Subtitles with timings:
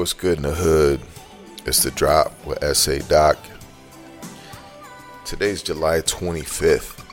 [0.00, 0.98] What's good in the hood?
[1.66, 3.36] It's the drop with Ese Doc.
[5.26, 7.04] Today's July 25th,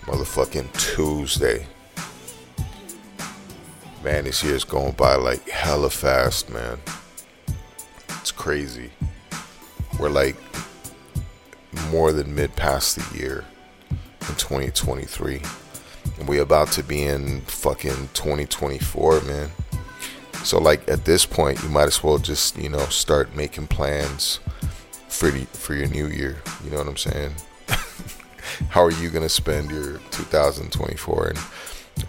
[0.00, 1.64] motherfucking Tuesday.
[4.02, 6.80] Man, this year's going by like hella fast, man.
[8.20, 8.90] It's crazy.
[10.00, 10.34] We're like
[11.92, 13.44] more than mid past the year
[14.22, 15.40] in 2023.
[16.18, 19.52] And we about to be in fucking 2024, man.
[20.44, 24.40] So like at this point, you might as well just you know start making plans
[25.08, 26.42] for the, for your new year.
[26.64, 27.32] You know what I'm saying?
[28.68, 31.38] How are you gonna spend your 2024 and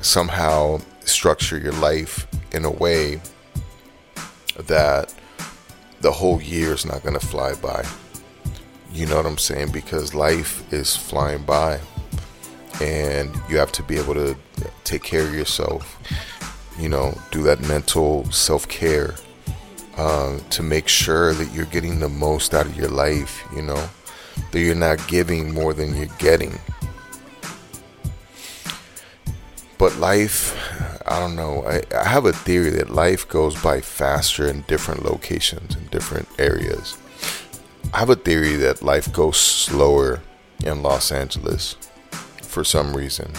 [0.02, 3.22] somehow structure your life in a way
[4.58, 5.13] that
[6.02, 7.86] the whole year is not gonna fly by.
[8.91, 9.72] You know what I'm saying?
[9.72, 11.80] Because life is flying by,
[12.82, 14.36] and you have to be able to
[14.84, 16.00] take care of yourself
[16.80, 19.16] you know, do that mental self care
[19.98, 23.90] uh, to make sure that you're getting the most out of your life, you know,
[24.52, 26.60] that you're not giving more than you're getting.
[29.77, 30.55] But life,
[31.05, 31.66] I don't know.
[31.66, 36.27] I, I have a theory that life goes by faster in different locations, in different
[36.40, 36.98] areas.
[37.94, 40.21] I have a theory that life goes slower
[40.63, 41.76] in Los Angeles
[42.41, 43.34] for some reason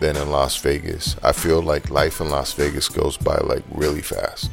[0.00, 1.16] than in Las Vegas.
[1.22, 4.50] I feel like life in Las Vegas goes by like really fast.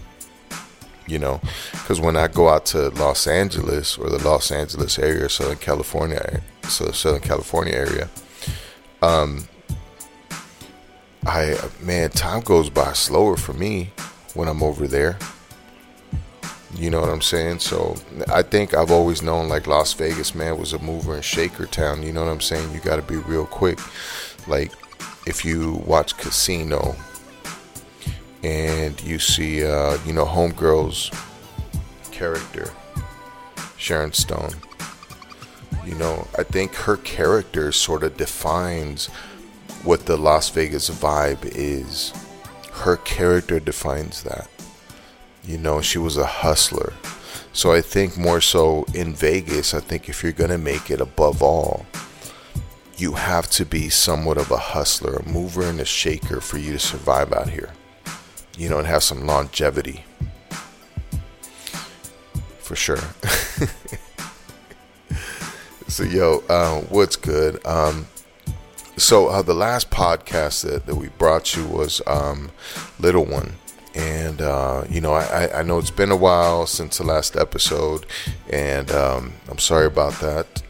[1.07, 1.39] You know,
[1.71, 6.41] because when I go out to Los Angeles or the Los Angeles area, Southern California,
[6.67, 8.09] so Southern California area,
[9.01, 9.47] um,
[11.25, 13.91] I man, time goes by slower for me
[14.33, 15.17] when I'm over there.
[16.75, 17.59] You know what I'm saying?
[17.59, 17.95] So
[18.31, 22.03] I think I've always known like Las Vegas, man, was a mover and shaker town.
[22.03, 22.73] You know what I'm saying?
[22.73, 23.79] You got to be real quick.
[24.45, 24.73] Like
[25.27, 26.95] if you watch Casino
[28.43, 31.11] and you see, uh, you know, Homegirl's
[32.11, 32.71] character,
[33.75, 34.53] Sharon Stone,
[35.85, 39.07] you know, I think her character sort of defines
[39.83, 42.13] what the Las Vegas vibe is.
[42.71, 44.49] Her character defines that.
[45.43, 46.93] You know, she was a hustler.
[47.51, 51.01] So I think more so in Vegas, I think if you're going to make it
[51.01, 51.85] above all,
[52.97, 56.73] you have to be somewhat of a hustler, a mover and a shaker for you
[56.73, 57.73] to survive out here.
[58.57, 60.03] You know, and have some longevity.
[62.59, 62.97] For sure.
[65.87, 67.63] so, yo, uh, what's good?
[67.65, 68.07] Um,
[68.97, 72.49] so, uh, the last podcast that, that we brought you was um,
[72.99, 73.53] Little One.
[73.93, 78.05] And, uh, you know, I, I know it's been a while since the last episode,
[78.49, 80.61] and um, I'm sorry about that.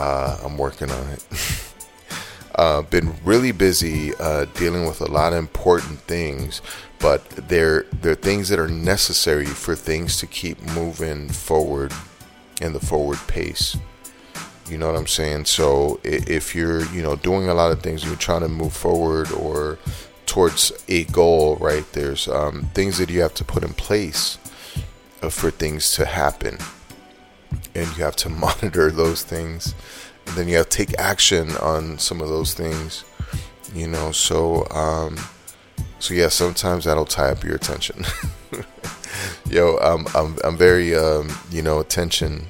[0.00, 1.22] Uh, I'm working on it.
[2.54, 6.62] uh, been really busy uh, dealing with a lot of important things,
[6.98, 11.92] but they're they're things that are necessary for things to keep moving forward
[12.62, 13.76] in the forward pace.
[14.70, 15.44] You know what I'm saying?
[15.44, 19.30] So if you're you know doing a lot of things, you're trying to move forward
[19.32, 19.78] or
[20.24, 21.84] towards a goal, right?
[21.92, 24.38] There's um, things that you have to put in place
[25.22, 26.56] uh, for things to happen
[27.74, 29.74] and you have to monitor those things.
[30.26, 33.04] And then you have to take action on some of those things
[33.74, 35.16] you know so um
[35.98, 38.04] so yeah sometimes that'll tie up your attention.
[39.50, 42.46] Yo I'm, I'm i'm very um you know attention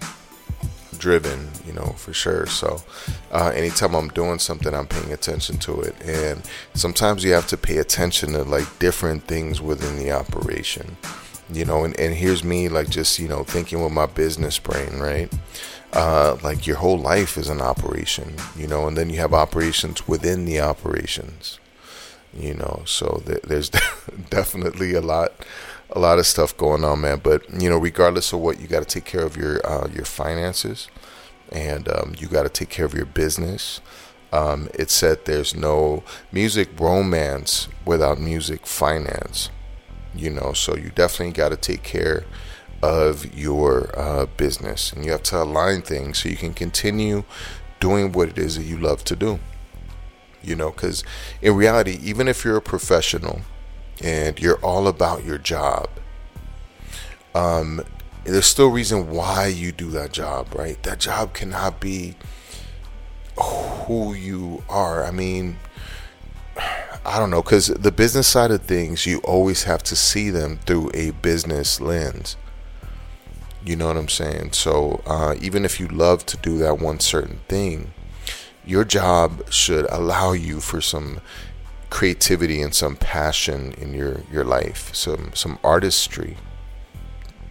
[0.98, 2.46] driven you know for sure.
[2.46, 2.82] So
[3.32, 5.94] uh, anytime i'm doing something i'm paying attention to it.
[6.04, 10.96] And sometimes you have to pay attention to like different things within the operation
[11.52, 14.98] you know and, and here's me like just you know thinking with my business brain
[14.98, 15.32] right?
[15.92, 20.06] Uh, like your whole life is an operation you know and then you have operations
[20.06, 21.58] within the operations
[22.32, 23.70] you know so th- there's
[24.30, 25.32] definitely a lot
[25.92, 27.20] a lot of stuff going on man.
[27.22, 30.04] But you know regardless of what you got to take care of your uh, your
[30.04, 30.88] finances
[31.50, 33.80] and um, you got to take care of your business.
[34.32, 39.50] Um, it said there's no music romance without music finance
[40.14, 42.24] you know so you definitely got to take care
[42.82, 44.90] of your uh, business.
[44.92, 47.24] And you have to align things so you can continue
[47.78, 49.38] doing what it is that you love to do
[50.42, 51.04] you know because
[51.42, 53.40] in reality even if you're a professional
[54.02, 55.88] and you're all about your job
[57.34, 57.82] um,
[58.24, 60.82] there's still reason why you do that job right?
[60.82, 62.16] That job cannot be
[63.40, 65.04] who you are.
[65.04, 65.56] I mean
[67.04, 70.58] I don't know, because the business side of things, you always have to see them
[70.66, 72.36] through a business lens.
[73.64, 74.52] You know what I'm saying?
[74.52, 77.92] So uh, even if you love to do that one certain thing,
[78.64, 81.20] your job should allow you for some
[81.88, 86.36] creativity and some passion in your your life, some some artistry.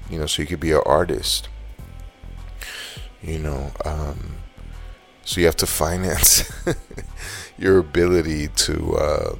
[0.09, 1.49] You know, so you could be an artist.
[3.21, 4.37] You know, um,
[5.23, 6.51] so you have to finance
[7.57, 9.35] your ability to uh,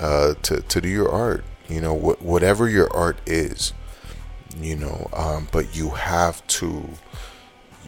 [0.00, 1.44] uh, to to do your art.
[1.68, 3.72] You know, wh- whatever your art is.
[4.60, 6.90] You know, um, but you have to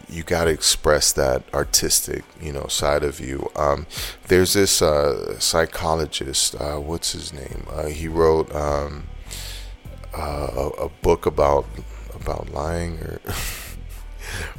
[0.09, 3.49] you got to express that artistic, you know, side of you.
[3.55, 3.87] Um,
[4.27, 6.55] there's this uh, psychologist.
[6.55, 7.65] Uh, what's his name?
[7.69, 9.07] Uh, he wrote um,
[10.17, 11.65] uh, a, a, book about
[12.15, 13.19] about lying or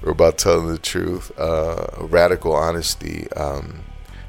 [0.02, 1.36] or about telling the truth.
[1.38, 3.30] Uh, radical honesty.
[3.32, 3.80] Um,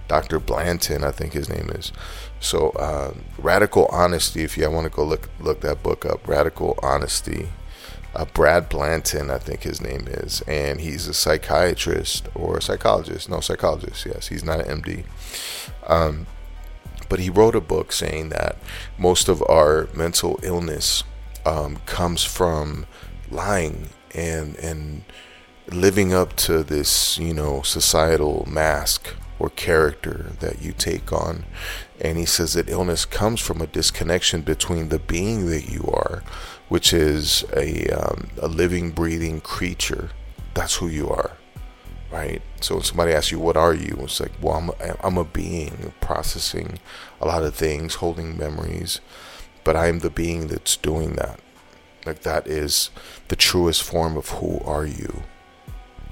[0.08, 0.40] Dr.
[0.40, 1.92] Blanton, I think his name is.
[2.40, 4.44] So, uh, radical honesty.
[4.44, 7.50] If you want to go look look that book up, radical honesty
[8.16, 13.30] uh, Brad Blanton, I think his name is, and he's a psychiatrist or a psychologist.
[13.30, 14.06] No, psychologist.
[14.06, 15.06] Yes, he's not an MD.
[15.88, 16.26] Um,
[17.08, 18.58] but he wrote a book saying that
[18.98, 21.04] most of our mental illness
[21.46, 22.86] um, comes from
[23.30, 25.04] lying and and
[25.74, 31.46] living up to this, you know, societal mask or character that you take on.
[32.02, 36.24] And he says that illness comes from a disconnection between the being that you are
[36.70, 40.12] which is a, um, a living, breathing creature.
[40.54, 41.36] That's who you are,
[42.12, 42.42] right?
[42.62, 43.98] So when somebody asks you, What are you?
[44.02, 46.80] It's like, Well, I'm a, I'm a being processing
[47.20, 49.02] a lot of things, holding memories,
[49.64, 51.40] but I am the being that's doing that.
[52.06, 52.92] Like, that is
[53.28, 55.24] the truest form of who are you.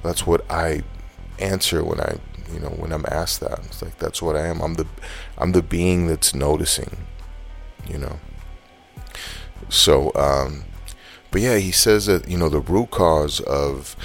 [0.04, 0.84] That's what I
[1.40, 2.18] answer when I,
[2.52, 3.60] you know, when I'm asked that.
[3.66, 4.62] It's like, That's what I am.
[4.62, 4.88] I'm the,
[5.38, 6.98] I'm the being that's noticing,
[7.88, 8.20] you know.
[9.70, 10.64] So, um,
[11.32, 13.96] but yeah, he says that you know the root cause of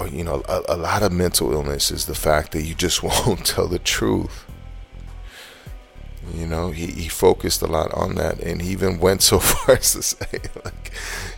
[0.00, 3.02] uh, you know a, a, lot of mental illness is the fact that you just
[3.26, 4.46] won't tell the truth.
[6.34, 9.76] You know, he, he focused a lot on that, and he even went so far
[9.76, 10.92] as to say, like,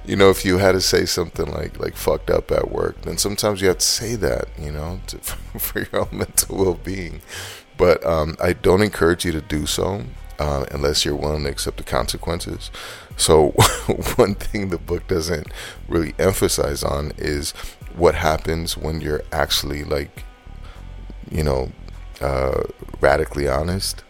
[0.05, 3.19] you know, if you had to say something like like fucked up at work, then
[3.19, 7.21] sometimes you have to say that, you know, to, for your own mental well being.
[7.77, 10.05] But um, I don't encourage you to do so
[10.39, 12.71] uh, unless you're willing to accept the consequences.
[13.17, 13.51] So,
[14.17, 15.49] one thing the book doesn't
[15.89, 17.53] really emphasize on is
[17.97, 20.25] what happens when you're actually like,
[21.31, 21.71] you know,
[22.21, 22.63] uh,
[23.01, 24.03] radically honest.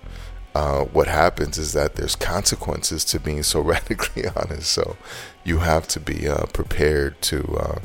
[0.55, 4.71] Uh, what happens is that there's consequences to being so radically honest.
[4.71, 4.97] So,
[5.45, 7.79] you have to be uh, prepared to uh,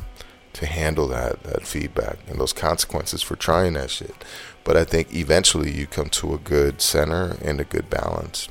[0.53, 4.15] to handle that that feedback and those consequences for trying that shit.
[4.63, 8.49] But I think eventually you come to a good center and a good balance.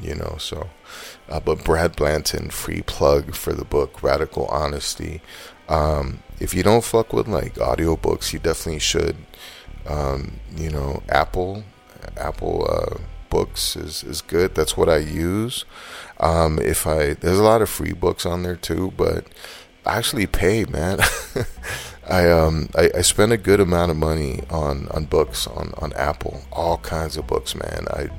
[0.00, 0.70] You know, so.
[1.28, 5.22] Uh, but Brad Blanton, free plug for the book Radical Honesty.
[5.68, 9.16] Um, if you don't fuck with like audiobooks, you definitely should.
[9.86, 11.64] Um, you know, Apple,
[12.16, 13.02] Apple uh,
[13.34, 14.54] books is, is good.
[14.54, 15.64] That's what I use.
[16.20, 19.26] Um, if I there's a lot of free books on there too, but
[19.84, 21.00] I actually pay, man.
[22.08, 25.92] I um I, I spend a good amount of money on on books on on
[25.94, 27.86] Apple, all kinds of books, man.
[27.90, 28.10] I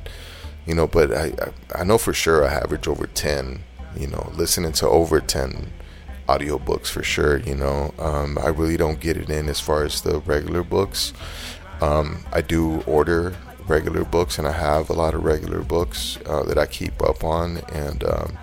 [0.65, 3.63] you know, but I, I, I know for sure I average over 10,
[3.95, 5.71] you know, listening to over 10
[6.27, 7.93] audiobooks for sure, you know.
[7.99, 11.13] Um, I really don't get it in as far as the regular books.
[11.81, 13.35] Um, I do order
[13.67, 17.23] regular books, and I have a lot of regular books uh, that I keep up
[17.23, 18.37] on, and um,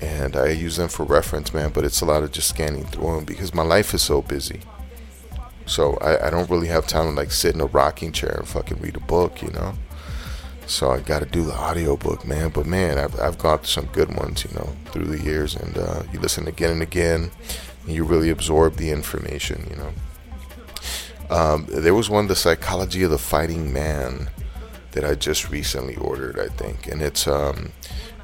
[0.00, 1.70] and I use them for reference, man.
[1.70, 4.60] But it's a lot of just scanning through them because my life is so busy.
[5.66, 8.48] So I, I don't really have time to like sit in a rocking chair and
[8.48, 9.74] fucking read a book, you know.
[10.66, 12.50] So I got to do the audiobook, man.
[12.50, 15.54] But man, I've, I've got some good ones, you know, through the years.
[15.54, 17.30] And uh, you listen again and again,
[17.84, 19.92] and you really absorb the information, you know.
[21.30, 24.28] Um, there was one, The Psychology of the Fighting Man,
[24.90, 26.88] that I just recently ordered, I think.
[26.88, 27.70] And it's um,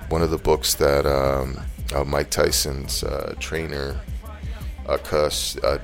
[0.09, 1.61] one of the books that um,
[1.95, 4.01] uh, Mike Tyson's uh, trainer,
[4.89, 5.79] uh, Cus uh,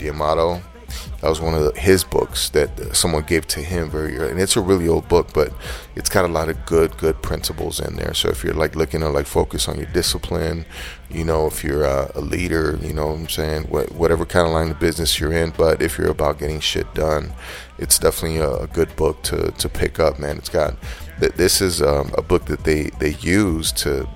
[1.20, 4.56] that was one of his books that someone gave to him very early, and it's
[4.56, 5.52] a really old book, but
[5.94, 8.14] it's got a lot of good, good principles in there.
[8.14, 10.64] So if you're like looking to like focus on your discipline,
[11.10, 14.46] you know, if you're a, a leader, you know what I'm saying, what, whatever kind
[14.46, 17.32] of line of business you're in, but if you're about getting shit done,
[17.78, 20.38] it's definitely a, a good book to to pick up, man.
[20.38, 20.74] It's got
[21.20, 21.36] that.
[21.36, 24.08] this is um, a book that they they use to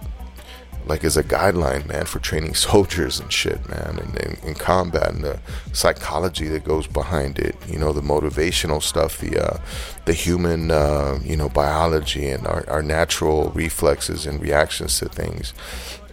[0.86, 5.24] like as a guideline, man, for training soldiers and shit, man, and in combat and
[5.24, 5.40] the
[5.72, 7.56] psychology that goes behind it.
[7.68, 9.58] You know, the motivational stuff, the uh,
[10.04, 15.52] the human, uh, you know, biology and our, our natural reflexes and reactions to things.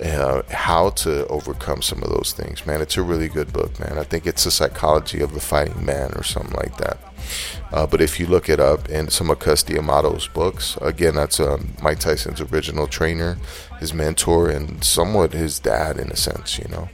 [0.03, 2.81] Uh, how to overcome some of those things, man.
[2.81, 3.97] It's a really good book, man.
[3.99, 7.12] I think it's the psychology of the fighting man or something like that.
[7.71, 11.39] Uh, but if you look it up in some of Cus D'Amato's books, again, that's
[11.39, 13.37] um, Mike Tyson's original trainer,
[13.79, 16.89] his mentor, and somewhat his dad in a sense, you know.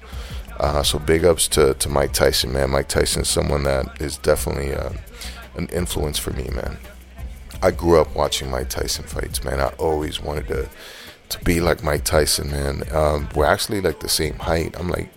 [0.60, 2.70] Uh, so big ups to, to Mike Tyson, man.
[2.70, 4.92] Mike Tyson is someone that is definitely uh,
[5.56, 6.78] an influence for me, man.
[7.62, 9.60] I grew up watching Mike Tyson fights, man.
[9.60, 10.70] I always wanted to
[11.30, 12.84] to be like Mike Tyson, man.
[12.92, 14.76] Um, we're actually like the same height.
[14.80, 15.10] I'm like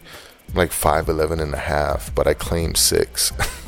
[0.49, 3.33] I'm like 5'11 and a half, but I claim six.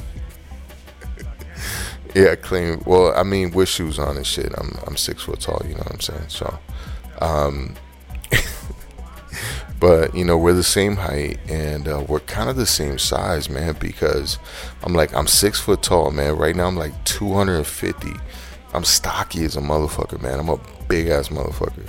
[2.14, 2.82] yeah, clean.
[2.86, 5.60] Well, I mean, with shoes on and shit, I'm I'm six foot tall.
[5.64, 6.28] You know what I'm saying?
[6.28, 6.58] So,
[7.20, 7.74] um,
[9.80, 13.50] but you know, we're the same height and uh, we're kind of the same size,
[13.50, 13.76] man.
[13.78, 14.38] Because
[14.82, 16.36] I'm like I'm six foot tall, man.
[16.36, 18.12] Right now, I'm like 250.
[18.72, 20.40] I'm stocky as a motherfucker, man.
[20.40, 21.88] I'm a big ass motherfucker.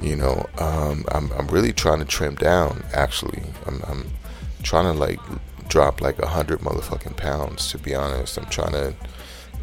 [0.00, 2.84] You know, um, I'm I'm really trying to trim down.
[2.92, 4.10] Actually, I'm I'm
[4.62, 5.18] trying to like
[5.68, 7.70] drop like a hundred motherfucking pounds.
[7.70, 8.94] To be honest, I'm trying to,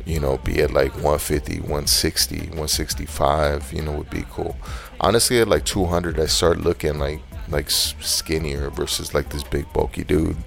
[0.05, 3.74] you know, be at like 150, 160, 165.
[3.74, 4.55] You know, would be cool.
[5.00, 10.03] Honestly, at like 200, I start looking like like skinnier versus like this big bulky
[10.03, 10.38] dude.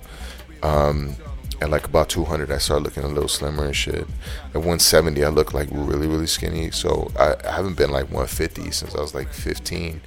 [0.63, 1.15] Um,
[1.61, 4.07] at like about 200 i start looking a little slimmer and shit
[4.49, 8.71] at 170 i look like really really skinny so i, I haven't been like 150
[8.71, 10.01] since i was like 15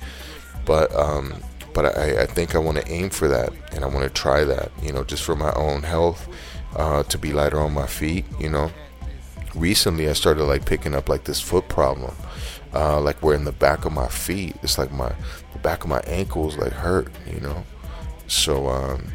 [0.66, 1.34] but um
[1.74, 4.44] but i, I think i want to aim for that and i want to try
[4.46, 6.28] that you know just for my own health
[6.76, 8.72] uh, to be lighter on my feet you know
[9.56, 12.16] recently i started like picking up like this foot problem
[12.74, 15.14] uh, like where in the back of my feet it's like my
[15.54, 17.64] the back of my ankles like hurt you know
[18.28, 19.12] so um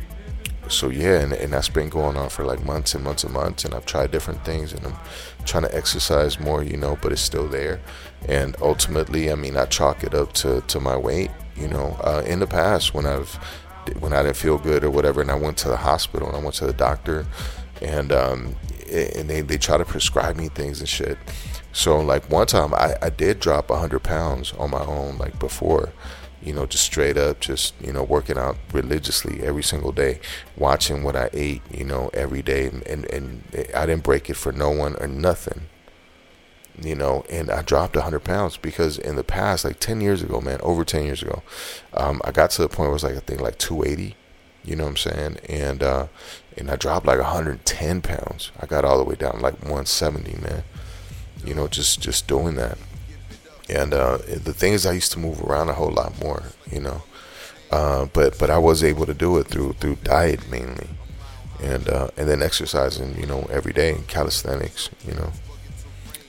[0.68, 3.64] so yeah, and, and that's been going on for like months and months and months,
[3.64, 4.96] and I've tried different things, and I'm
[5.44, 7.80] trying to exercise more, you know, but it's still there.
[8.28, 11.96] And ultimately, I mean, I chalk it up to to my weight, you know.
[12.02, 13.34] Uh, in the past, when I've
[14.00, 16.40] when I didn't feel good or whatever, and I went to the hospital and I
[16.40, 17.26] went to the doctor,
[17.80, 18.56] and um,
[18.88, 21.18] and they they try to prescribe me things and shit.
[21.72, 25.92] So like one time, I I did drop hundred pounds on my own, like before
[26.46, 30.20] you know, just straight up, just, you know, working out religiously every single day,
[30.56, 32.66] watching what I ate, you know, every day.
[32.66, 33.42] And, and, and
[33.74, 35.62] I didn't break it for no one or nothing,
[36.80, 40.40] you know, and I dropped 100 pounds because in the past, like 10 years ago,
[40.40, 41.42] man, over 10 years ago,
[41.94, 44.14] um, I got to the point where it was like, I think like 280,
[44.64, 45.38] you know what I'm saying?
[45.48, 46.06] And, uh,
[46.56, 48.50] and I dropped like 110 pounds.
[48.60, 50.64] I got all the way down like 170, man,
[51.44, 52.78] you know, just, just doing that
[53.68, 56.80] and uh, the thing is, I used to move around a whole lot more, you
[56.80, 57.02] know.
[57.70, 60.88] Uh, but but I was able to do it through through diet mainly,
[61.60, 65.32] and uh, and then exercising, you know, every day, calisthenics, you know.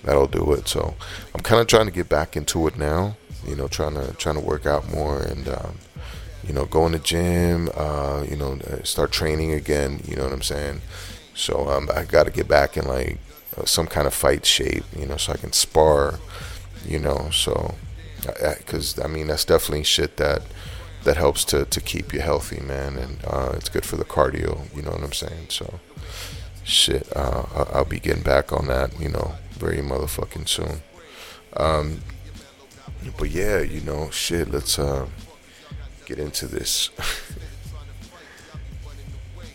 [0.03, 0.67] That'll do it.
[0.67, 0.96] So
[1.36, 4.36] I'm kind of trying to get back into it now, you know, trying to trying
[4.36, 5.77] to work out more and um,
[6.48, 10.01] you know, go in the gym, uh, you know, start training again.
[10.08, 10.82] You know what I'm saying?
[11.36, 13.18] So um, I got to get back in like
[13.58, 16.20] uh, some kind of fight shape, you know, so I can spar
[16.88, 17.30] you know.
[17.32, 17.75] So,
[18.22, 20.42] because I, I, mean, that's definitely shit that
[21.04, 24.75] that helps to to keep you healthy, man, and uh, it's good for the cardio.
[24.75, 25.48] You know what I'm saying?
[25.50, 25.80] So,
[26.63, 30.82] shit, uh, I'll be getting back on that, you know, very motherfucking soon.
[31.56, 32.01] Um,
[33.18, 35.08] but yeah, you know, shit, let's uh,
[36.07, 36.89] get into this.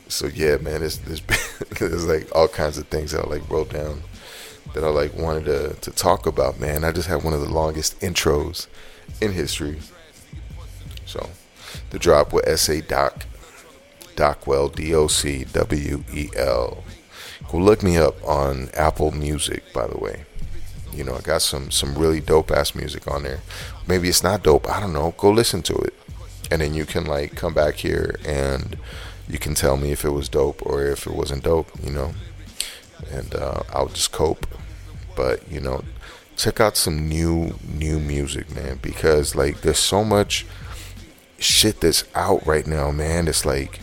[0.09, 1.21] so yeah, man, there's there's,
[1.79, 4.03] there's like all kinds of things that I like wrote down
[4.75, 6.85] that I like wanted to, to talk about, man.
[6.85, 8.67] I just had one of the longest intros
[9.21, 9.79] in history.
[11.07, 11.29] So
[11.91, 13.27] the drop with Ese Doc,
[14.15, 16.85] Docwell, D O C W E L.
[17.51, 20.25] Go look me up on Apple Music, by the way.
[20.93, 23.41] You know, I got some some really dope ass music on there.
[23.87, 24.69] Maybe it's not dope.
[24.69, 25.15] I don't know.
[25.17, 25.95] Go listen to it,
[26.51, 28.77] and then you can like come back here and
[29.29, 31.71] you can tell me if it was dope or if it wasn't dope.
[31.83, 32.13] You know,
[33.11, 34.47] and uh, I'll just cope.
[35.17, 35.85] But you know,
[36.37, 40.47] check out some new new music, man, because like there's so much
[41.39, 43.29] shit that's out right now, man.
[43.29, 43.81] It's like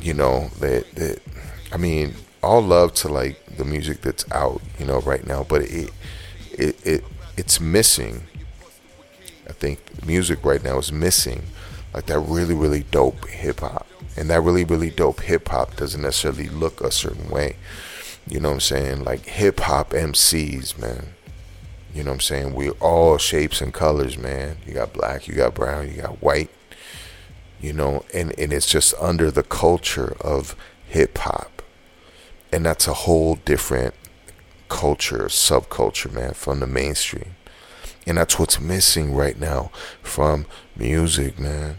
[0.00, 1.20] you know that that
[1.72, 5.62] I mean, all love to like the music that's out, you know, right now, but
[5.62, 5.90] it
[6.52, 7.04] it it
[7.36, 8.24] it's missing.
[9.48, 11.42] I think music right now is missing
[11.94, 13.86] like that really really dope hip hop,
[14.16, 17.56] and that really really dope hip hop doesn't necessarily look a certain way.
[18.26, 19.04] You know what I'm saying?
[19.04, 21.14] Like hip hop MCs, man.
[21.94, 22.54] You know what I'm saying?
[22.54, 24.56] We're all shapes and colors, man.
[24.66, 26.50] You got black, you got brown, you got white.
[27.60, 30.56] You know, and, and it's just under the culture of
[30.88, 31.62] hip hop.
[32.50, 33.94] And that's a whole different
[34.68, 37.36] culture, subculture, man, from the mainstream.
[38.06, 39.70] And that's what's missing right now
[40.02, 40.46] from
[40.76, 41.76] music, man.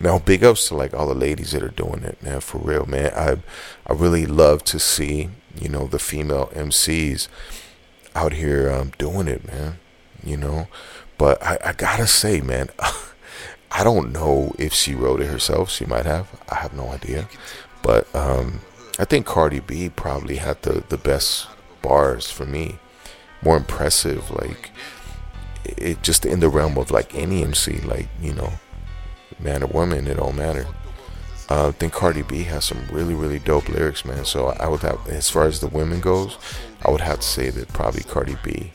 [0.00, 2.40] Now, big ups to like all the ladies that are doing it, man.
[2.40, 3.12] For real, man.
[3.14, 3.38] I
[3.86, 7.28] I really love to see you know, the female MCs
[8.14, 9.78] out here um, doing it, man.
[10.22, 10.68] You know,
[11.16, 12.70] but I, I gotta say, man,
[13.70, 15.70] I don't know if she wrote it herself.
[15.70, 16.40] She might have.
[16.48, 17.28] I have no idea.
[17.82, 18.60] But um,
[18.98, 21.48] I think Cardi B probably had the, the best
[21.82, 22.78] bars for me.
[23.42, 24.70] More impressive, like
[25.64, 28.54] it just in the realm of like any MC, like, you know,
[29.40, 30.66] man or woman, it don't matter.
[31.50, 34.24] Uh, I think Cardi B has some really, really dope lyrics, man.
[34.24, 36.36] So I would have, as far as the women goes,
[36.84, 38.70] I would have to say that probably Cardi B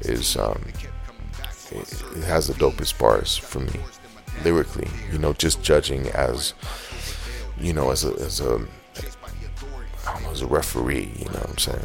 [0.00, 0.60] is, um,
[1.70, 3.80] it, it has the dopest bars for me,
[4.44, 4.88] lyrically.
[5.12, 6.54] You know, just judging as,
[7.60, 8.66] you know, as a, as a,
[10.06, 11.12] I don't know, as a referee.
[11.16, 11.84] You know what I'm saying?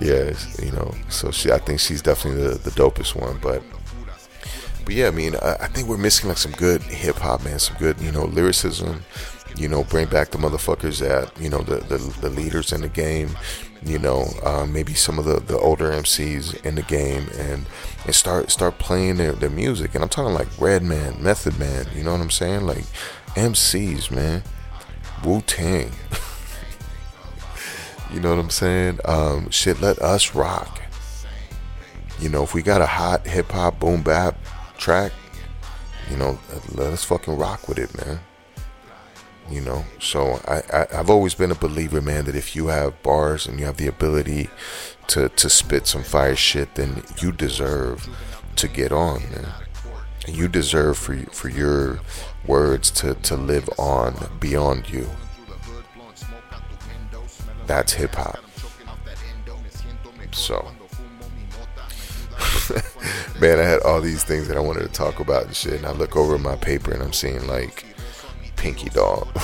[0.02, 0.94] yeah, you know.
[1.10, 3.62] So she, I think she's definitely the, the dopest one, but
[4.84, 7.58] but yeah, I mean, I, I think we're missing like some good hip hop, man.
[7.58, 9.02] Some good, you know, lyricism.
[9.56, 12.88] You know, bring back the motherfuckers that you know the the, the leaders in the
[12.88, 13.30] game.
[13.84, 17.66] You know, uh, maybe some of the, the older MCs in the game, and
[18.04, 19.94] and start start playing their, their music.
[19.94, 21.86] And I'm talking like Redman, Method Man.
[21.94, 22.66] You know what I'm saying?
[22.66, 22.84] Like
[23.36, 24.42] MCs, man.
[25.24, 25.92] Wu Tang.
[28.12, 29.00] you know what I'm saying?
[29.04, 30.80] Um, shit, let us rock.
[32.20, 34.36] You know, if we got a hot hip hop boom bap
[34.78, 35.12] track,
[36.10, 36.38] you know,
[36.72, 38.20] let us fucking rock with it, man.
[39.50, 43.02] You know, so I, I I've always been a believer, man, that if you have
[43.02, 44.48] bars and you have the ability
[45.08, 48.08] to to spit some fire shit, then you deserve
[48.56, 49.52] to get on, man.
[50.26, 52.00] You deserve for for your
[52.46, 55.10] words to to live on beyond you.
[57.66, 58.38] That's hip hop.
[60.32, 60.66] So.
[63.40, 65.74] man, I had all these things that I wanted to talk about and shit.
[65.74, 67.84] And I look over my paper and I'm seeing like
[68.56, 69.28] Pinky Doll.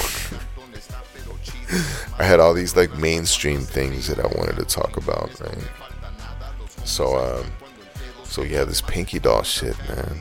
[2.19, 5.71] I had all these like mainstream things that I wanted to talk about, right?
[6.85, 7.47] So, um,
[8.25, 10.21] so yeah, this Pinky Doll shit, man.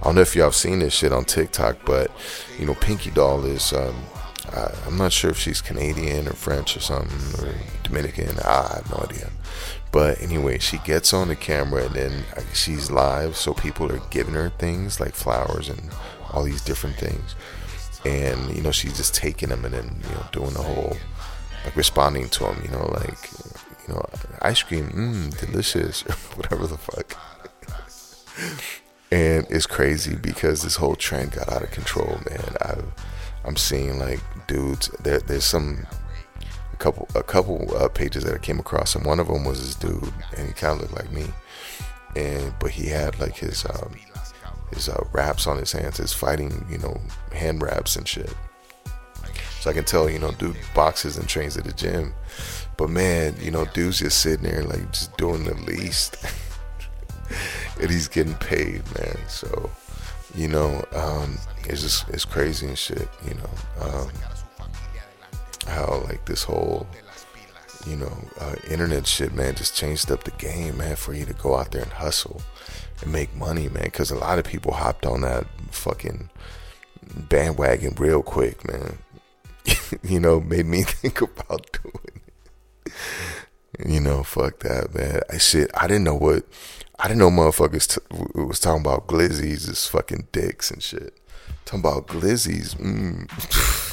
[0.00, 2.10] I don't know if y'all have seen this shit on TikTok, but
[2.58, 3.94] you know, Pinky Doll is, um,
[4.52, 8.38] I, I'm not sure if she's Canadian or French or something or Dominican.
[8.40, 9.30] I have no idea.
[9.94, 14.34] But anyway, she gets on the camera and then she's live, so people are giving
[14.34, 15.88] her things like flowers and
[16.32, 17.36] all these different things.
[18.04, 20.96] And you know, she's just taking them and then you know doing the whole
[21.64, 22.60] like responding to them.
[22.64, 23.30] You know, like
[23.86, 24.04] you know,
[24.42, 26.00] ice cream, mmm, delicious,
[26.34, 27.16] whatever the fuck.
[29.12, 32.56] and it's crazy because this whole trend got out of control, man.
[32.60, 32.78] I,
[33.44, 34.88] I'm seeing like dudes.
[35.04, 35.86] There, there's some
[36.84, 39.74] couple a couple uh, pages that I came across, and one of them was this
[39.74, 41.24] dude, and he kind of looked like me,
[42.14, 43.94] and but he had like his um,
[44.70, 47.00] his uh, wraps on his hands, his fighting, you know,
[47.32, 48.34] hand wraps and shit.
[49.60, 52.12] So I can tell, you know, dude boxes and trains at the gym,
[52.76, 56.22] but man, you know, dude's just sitting there like just doing the least,
[57.80, 59.16] and he's getting paid, man.
[59.26, 59.70] So,
[60.34, 63.50] you know, um, it's just it's crazy and shit, you know.
[63.80, 64.10] Um,
[65.66, 66.86] how like this whole
[67.86, 71.34] you know uh, internet shit man just changed up the game man for you to
[71.34, 72.40] go out there and hustle
[73.02, 76.30] and make money man because a lot of people hopped on that fucking
[77.28, 78.98] bandwagon real quick man.
[80.02, 82.20] You know made me think about doing
[82.86, 82.92] it.
[83.88, 85.20] You know fuck that man.
[85.30, 86.46] I shit i didn't know what
[86.98, 91.16] i didn't know motherfuckers t- was talking about glizzies as fucking dicks and shit.
[91.64, 93.28] Talking about glizzies mm.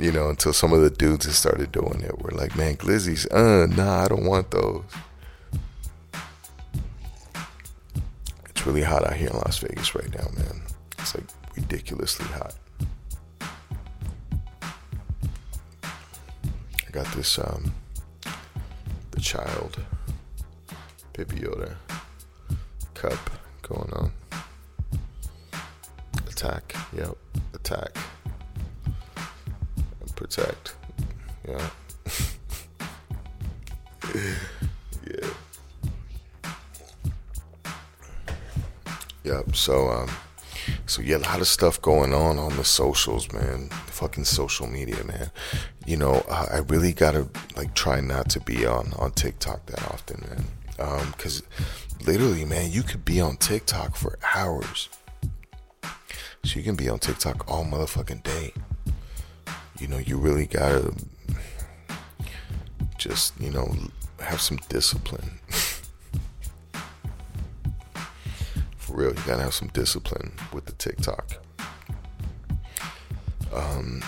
[0.00, 3.26] you know, until some of the dudes that started doing it were like, man, glizzies,
[3.32, 4.82] uh, nah, I don't want those.
[8.48, 10.62] It's really hot out here in Las Vegas right now, man.
[10.98, 12.54] It's like ridiculously hot.
[15.82, 17.74] I got this, um,
[19.10, 19.78] the child
[21.14, 21.74] Yoda
[22.94, 24.10] cup going on.
[26.26, 27.14] Attack, yep,
[27.52, 27.94] attack
[30.20, 30.74] protect.
[31.48, 31.70] Yeah.
[34.14, 35.30] yeah.
[39.24, 39.56] Yep.
[39.56, 40.10] So um
[40.84, 43.70] so yeah, a lot of stuff going on on the socials, man.
[43.70, 45.30] Fucking social media, man.
[45.86, 49.82] You know, I, I really gotta like try not to be on on TikTok that
[49.90, 50.44] often, man.
[50.78, 51.42] Um, cause
[52.06, 54.90] literally, man, you could be on TikTok for hours.
[56.44, 58.52] So you can be on TikTok all motherfucking day
[59.80, 60.92] you know, you really gotta
[62.98, 63.74] just, you know,
[64.20, 65.40] have some discipline.
[68.76, 71.38] For real, you gotta have some discipline with the TikTok.
[73.52, 74.02] Um,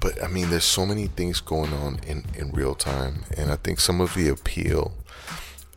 [0.00, 3.24] but I mean, there's so many things going on in, in real time.
[3.36, 4.92] And I think some of the appeal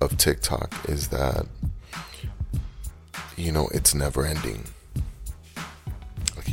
[0.02, 1.46] of TikTok is that,
[3.38, 4.66] you know, it's never ending.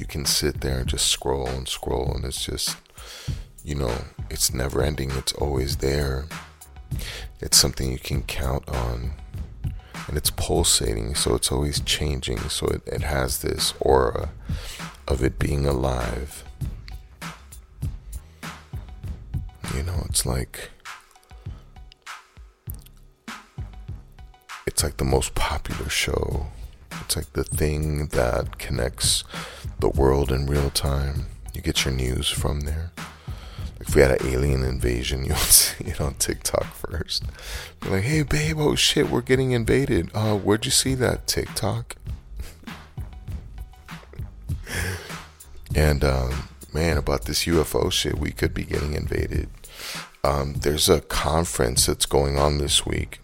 [0.01, 2.75] You can sit there and just scroll and scroll, and it's just,
[3.63, 3.95] you know,
[4.31, 5.11] it's never ending.
[5.11, 6.25] It's always there.
[7.43, 9.13] It's something you can count on.
[10.09, 12.39] And it's pulsating, so it's always changing.
[12.49, 14.31] So it, it has this aura
[15.07, 16.45] of it being alive.
[19.75, 20.71] You know, it's like
[24.67, 26.47] it's like the most popular show.
[27.11, 29.25] It's like the thing that connects
[29.81, 31.27] the world in real time.
[31.53, 32.93] You get your news from there.
[33.81, 37.25] If we had an alien invasion, you'll see it on TikTok first.
[37.81, 40.13] Be like, hey babe, oh shit, we're getting invaded.
[40.15, 41.97] Uh, where'd you see that TikTok?
[45.75, 49.49] and um, man, about this UFO shit, we could be getting invaded.
[50.23, 53.19] Um, there's a conference that's going on this week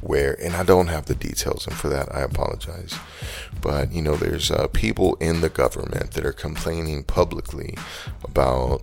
[0.00, 2.94] where, and I don't have the details, and for that I apologize.
[3.60, 7.76] But you know, there's uh, people in the government that are complaining publicly
[8.24, 8.82] about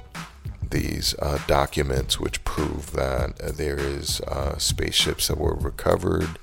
[0.70, 6.40] these uh, documents which prove that uh, there is uh, spaceships that were recovered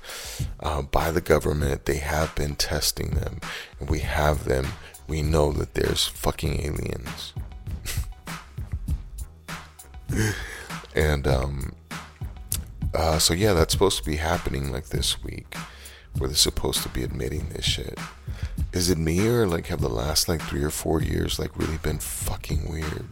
[0.59, 1.85] uh, by the government.
[1.85, 3.39] They have been testing them,
[3.79, 4.67] and we have them.
[5.07, 7.33] We know that there's fucking aliens.
[10.95, 11.75] and um,
[12.95, 15.55] uh, so yeah, that's supposed to be happening like this week,
[16.17, 17.97] where they're supposed to be admitting this shit.
[18.73, 21.77] Is it me or like have the last like three or four years like really
[21.77, 23.07] been fucking weird?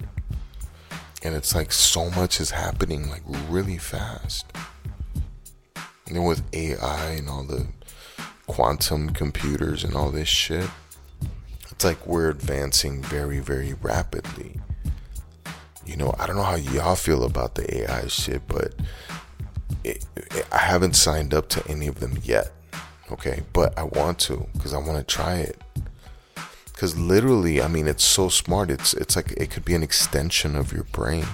[1.23, 4.45] And it's like so much is happening like really fast.
[6.07, 7.67] You know, with AI and all the
[8.47, 10.69] quantum computers and all this shit,
[11.71, 14.59] it's like we're advancing very, very rapidly.
[15.85, 18.73] You know, I don't know how y'all feel about the AI shit, but
[19.83, 22.51] it, it, I haven't signed up to any of them yet.
[23.11, 25.61] Okay, but I want to because I want to try it.
[26.65, 28.71] Because literally, I mean, it's so smart.
[28.71, 31.25] It's it's like it could be an extension of your brain.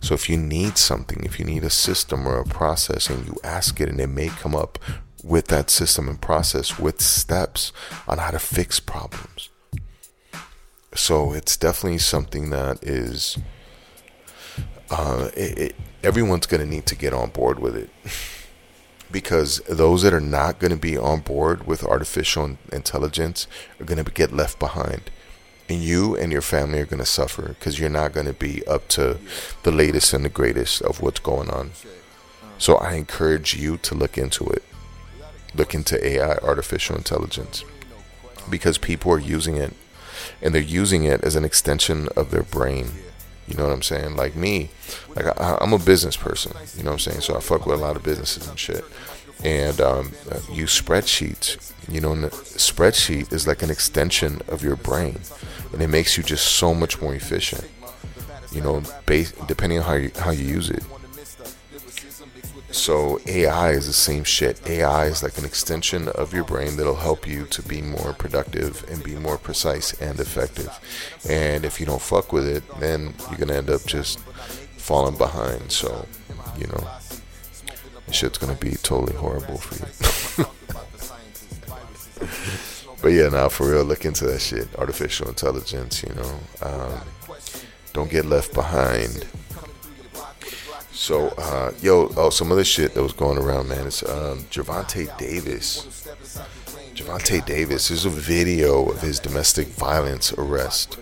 [0.00, 3.36] So if you need something, if you need a system or a process, and you
[3.42, 4.78] ask it, and it may come up
[5.24, 7.72] with that system and process with steps
[8.06, 9.48] on how to fix problems.
[10.94, 13.38] So it's definitely something that is.
[14.90, 17.90] Uh, it, it everyone's going to need to get on board with it.
[19.10, 23.46] Because those that are not going to be on board with artificial intelligence
[23.80, 25.10] are going to get left behind.
[25.68, 28.66] And you and your family are going to suffer because you're not going to be
[28.66, 29.18] up to
[29.62, 31.70] the latest and the greatest of what's going on.
[32.58, 34.62] So i encourage you to look into it.
[35.54, 37.64] Look into ai artificial intelligence.
[38.50, 39.72] Because people are using it
[40.42, 42.90] and they're using it as an extension of their brain
[43.46, 44.16] you know what I'm saying?
[44.16, 44.70] Like me,
[45.14, 46.52] like I, am a business person.
[46.76, 47.20] You know what I'm saying?
[47.20, 48.84] So I fuck with a lot of businesses and shit.
[49.42, 50.12] And um,
[50.50, 51.72] use spreadsheets.
[51.90, 55.18] You know, spreadsheet is like an extension of your brain,
[55.72, 57.68] and it makes you just so much more efficient.
[58.52, 60.82] You know, based depending on how you how you use it.
[62.74, 64.68] So AI is the same shit.
[64.68, 68.84] AI is like an extension of your brain that'll help you to be more productive
[68.90, 70.68] and be more precise and effective.
[71.28, 74.18] And if you don't fuck with it, then you're gonna end up just
[74.76, 75.70] falling behind.
[75.70, 76.04] So,
[76.58, 76.88] you know,
[78.10, 79.76] shit's gonna be totally horrible for
[80.40, 80.46] you.
[83.00, 84.68] but yeah, now for real, look into that shit.
[84.76, 86.40] Artificial intelligence, you know.
[86.60, 87.00] Um,
[87.92, 89.26] don't get left behind.
[90.94, 93.88] So, uh, yo, oh, some other shit that was going around, man.
[93.88, 96.06] It's um, Gervonta Davis.
[96.94, 97.88] Gervonta Davis.
[97.88, 100.98] There's a video of his domestic violence arrest,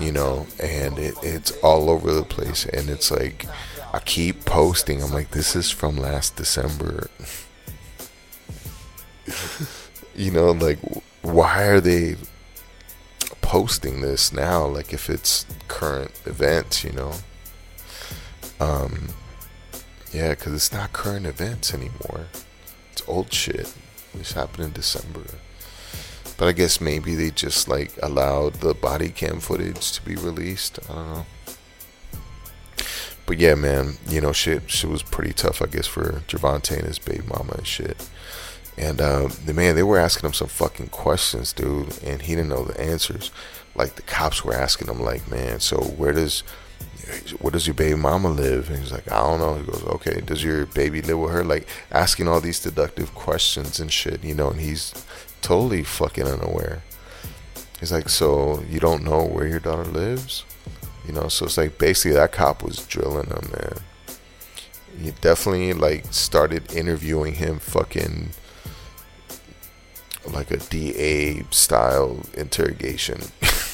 [0.00, 2.66] you know, and it, it's all over the place.
[2.66, 3.46] And it's like,
[3.92, 5.00] I keep posting.
[5.00, 7.08] I'm like, this is from last December.
[10.16, 10.80] you know, like,
[11.22, 12.16] why are they
[13.40, 14.66] posting this now?
[14.66, 17.12] Like, if it's current events, you know?
[18.62, 19.08] Um,
[20.12, 22.26] yeah, because it's not current events anymore.
[22.92, 23.74] It's old shit.
[24.14, 25.24] This happened in December.
[26.36, 30.78] But I guess maybe they just like allowed the body cam footage to be released.
[30.88, 31.26] I don't know.
[33.26, 36.86] But yeah, man, you know, shit, shit was pretty tough, I guess, for Gervonta and
[36.86, 38.08] his baby mama and shit.
[38.76, 42.50] And uh, the man, they were asking him some fucking questions, dude, and he didn't
[42.50, 43.30] know the answers.
[43.74, 46.42] Like the cops were asking him, like, man, so where does
[47.40, 48.68] where does your baby mama live?
[48.70, 49.54] And he's like, I don't know.
[49.54, 51.44] He goes, okay, does your baby live with her?
[51.44, 54.94] Like asking all these deductive questions and shit, you know, and he's
[55.40, 56.82] totally fucking unaware.
[57.80, 60.44] He's like, so you don't know where your daughter lives?
[61.06, 63.78] You know, so it's like basically that cop was drilling him, man.
[65.00, 68.30] He definitely like started interviewing him fucking
[70.32, 73.20] like a DA style interrogation.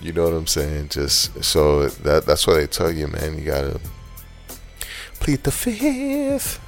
[0.00, 0.88] you know what I'm saying?
[0.90, 3.80] Just so that that's why they tell you, man, you gotta
[5.20, 6.60] plead the fifth,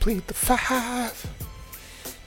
[0.00, 1.26] plead the five.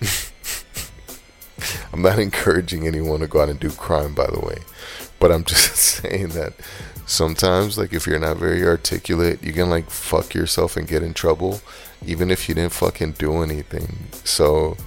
[1.93, 4.57] I'm not encouraging anyone to go out and do crime, by the way,
[5.19, 6.53] but I'm just saying that
[7.05, 11.13] sometimes, like, if you're not very articulate, you can like fuck yourself and get in
[11.13, 11.61] trouble,
[12.05, 14.07] even if you didn't fucking do anything.
[14.23, 14.77] So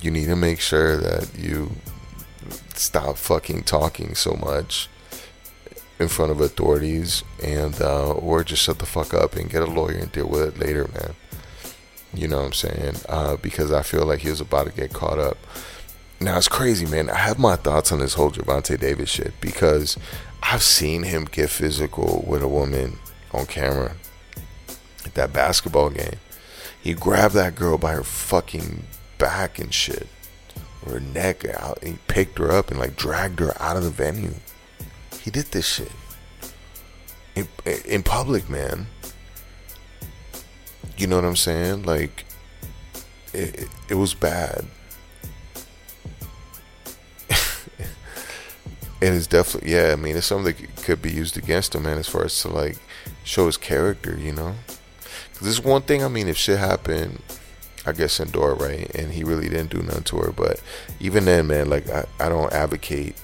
[0.00, 1.72] you need to make sure that you
[2.78, 4.88] stop fucking talking so much
[5.98, 9.66] in front of authorities and uh, or just shut the fuck up and get a
[9.66, 11.14] lawyer and deal with it later man.
[12.14, 12.96] You know what i'm saying?
[13.08, 15.38] Uh, because i feel like he was about to get caught up.
[16.20, 17.10] Now it's crazy man.
[17.10, 19.96] I have my thoughts on this whole Gervonta Davis shit because
[20.42, 22.98] i've seen him get physical with a woman
[23.32, 23.94] on camera
[25.04, 26.18] at that basketball game.
[26.80, 28.84] He grabbed that girl by her fucking
[29.18, 30.08] back and shit,
[30.90, 31.78] her neck out.
[31.82, 34.34] And he picked her up and like dragged her out of the venue.
[35.20, 35.92] He did this shit
[37.34, 37.48] in,
[37.84, 38.86] in public, man.
[40.96, 41.84] You know what I'm saying?
[41.84, 42.24] Like,
[43.32, 44.66] it, it, was bad.
[49.00, 51.96] and it's definitely yeah i mean it's something that could be used against him man
[51.96, 52.76] as far as to like
[53.24, 54.54] show his character you know
[55.32, 57.22] because this one thing i mean if shit happened
[57.84, 58.94] I guess Endora, right?
[58.94, 60.32] And he really didn't do nothing to her.
[60.32, 60.60] But
[61.00, 63.16] even then, man, like I, I don't advocate,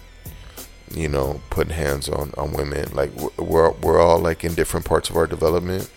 [0.92, 2.90] you know, putting hands on on women.
[2.92, 5.90] Like we're we're all like in different parts of our development.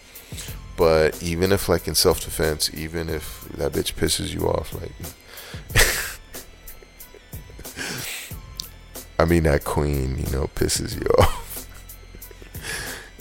[0.77, 4.91] But even if like in self defense, even if that bitch pisses you off, like.
[9.19, 11.67] I mean that queen, you know, pisses you off.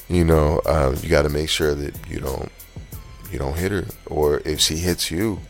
[0.08, 2.50] you know, uh, you got to make sure that you don't
[3.30, 3.86] you don't hit her.
[4.06, 5.40] Or if she hits you,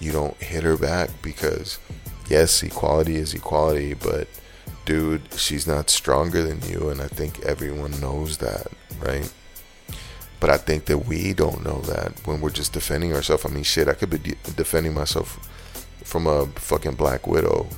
[0.00, 1.78] you don't hit her back because,
[2.28, 4.28] yes, equality is equality, but
[4.84, 6.88] dude, she's not stronger than you.
[6.90, 8.66] And I think everyone knows that,
[9.00, 9.32] right?
[10.40, 13.46] But I think that we don't know that when we're just defending ourselves.
[13.46, 15.48] I mean, shit, I could be de- defending myself
[16.02, 17.68] from a fucking black widow.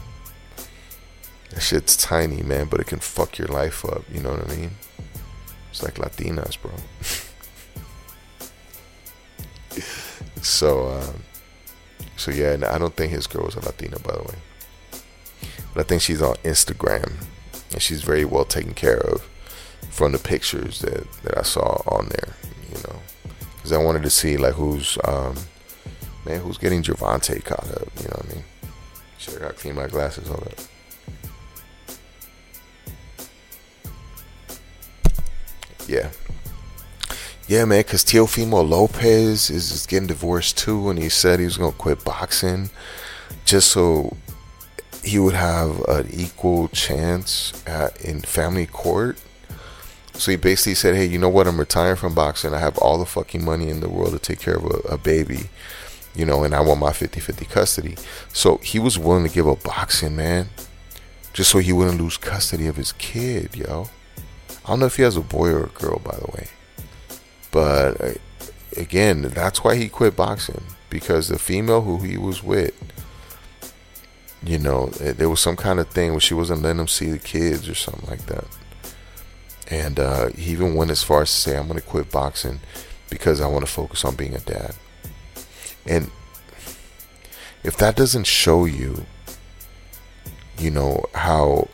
[1.51, 4.03] That shit's tiny, man, but it can fuck your life up.
[4.11, 4.71] You know what I mean?
[5.71, 6.73] It's like Latinas, bro.
[10.43, 11.23] so, um,
[12.17, 14.35] so yeah, I don't think his girl was a Latina, by the way.
[15.75, 17.13] But I think she's on Instagram,
[17.73, 19.29] and she's very well taken care of
[19.91, 22.35] from the pictures that, that I saw on there.
[22.71, 23.01] You know,
[23.57, 25.37] because I wanted to see like who's um,
[26.25, 27.89] man who's getting Gervonta caught up.
[27.99, 28.45] You know what I mean?
[29.19, 30.29] Should I clean my glasses.
[30.29, 30.59] Hold up.
[35.87, 36.11] Yeah,
[37.47, 41.73] yeah, man, because Teofimo Lopez is, getting divorced too, and he said he was going
[41.73, 42.71] to quit boxing
[43.45, 44.17] just so
[45.03, 49.21] he would have an equal chance at, in family court.
[50.15, 51.47] So he basically said, hey, you know what?
[51.47, 52.55] I'm retiring from boxing.
[52.55, 54.99] I have all the fucking money in the world to take care of a, a
[54.99, 55.51] baby,
[56.15, 57.97] you know, and I want my 50 50 custody.
[58.33, 60.49] So he was willing to give up boxing, man,
[61.35, 63.91] just so he wouldn't lose custody of his kid, yo.
[64.65, 66.49] I don't know if he has a boy or a girl, by the way.
[67.55, 68.15] But uh,
[68.77, 72.75] again, that's why he quit boxing because the female who he was with,
[74.43, 77.13] you know, eh, there was some kind of thing where she wasn't letting him see
[77.13, 78.45] the kids or something like that.
[79.71, 82.59] And uh, he even went as far as to say, I'm going to quit boxing
[83.09, 84.75] because I want to focus on being a dad.
[85.87, 86.11] And
[87.63, 89.07] if that doesn't show you,
[90.59, 91.69] you know, how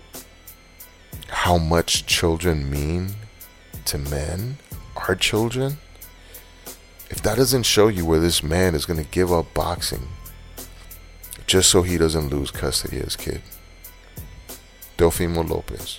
[1.28, 3.14] how much children mean
[3.86, 4.58] to men,
[5.10, 5.76] our children,
[7.10, 10.06] if that doesn't show you where this man is going to give up boxing
[11.48, 13.42] just so he doesn't lose custody of his kid,
[14.96, 15.98] Teofimo Lopez,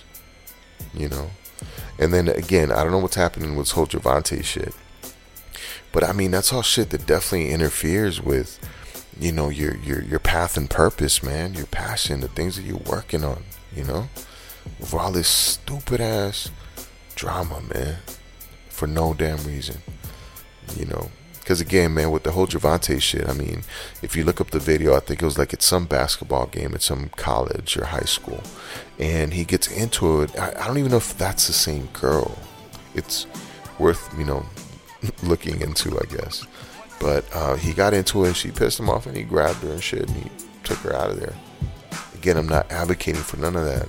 [0.94, 1.30] you know,
[1.98, 4.74] and then again, I don't know what's happening with this whole Gervonta shit,
[5.92, 8.58] but I mean that's all shit that definitely interferes with,
[9.20, 12.78] you know, your your your path and purpose, man, your passion, the things that you're
[12.78, 13.44] working on,
[13.76, 14.08] you know,
[14.80, 16.50] with all this stupid ass
[17.14, 17.98] drama, man
[18.82, 19.80] for no damn reason.
[20.76, 23.62] You know, because again, man, with the whole Gervonta shit, I mean,
[24.02, 26.74] if you look up the video, I think it was like at some basketball game
[26.74, 28.42] at some college or high school,
[28.98, 30.36] and he gets into it.
[30.36, 32.36] I, don't even know if that's the same girl.
[32.96, 33.28] It's
[33.78, 34.44] worth you know
[35.22, 36.44] looking into, I guess.
[36.98, 38.28] But uh, he got into it.
[38.28, 40.30] And she pissed him off, and he grabbed her and shit, and he
[40.64, 41.34] took her out of there.
[42.14, 43.88] Again, I'm not advocating for none of that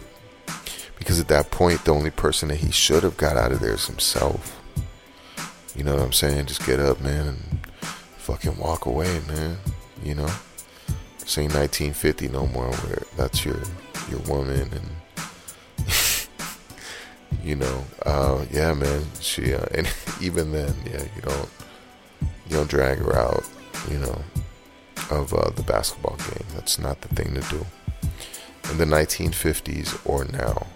[1.00, 3.74] Because at that point, the only person that he should have got out of there
[3.74, 4.60] is himself.
[5.76, 6.46] You know what I'm saying?
[6.46, 7.68] Just get up, man, and
[8.18, 9.58] fucking walk away, man.
[10.04, 10.30] You know?
[11.26, 13.60] Say 1950 no more where that's your
[14.10, 15.88] your woman and
[17.44, 19.04] you know, uh, yeah, man.
[19.20, 19.88] She uh, and
[20.22, 21.50] even then, yeah, you don't
[22.22, 23.44] you don't drag her out,
[23.90, 24.22] you know,
[25.10, 26.46] of uh, the basketball game.
[26.54, 27.66] That's not the thing to do
[28.72, 30.68] in the 1950s or now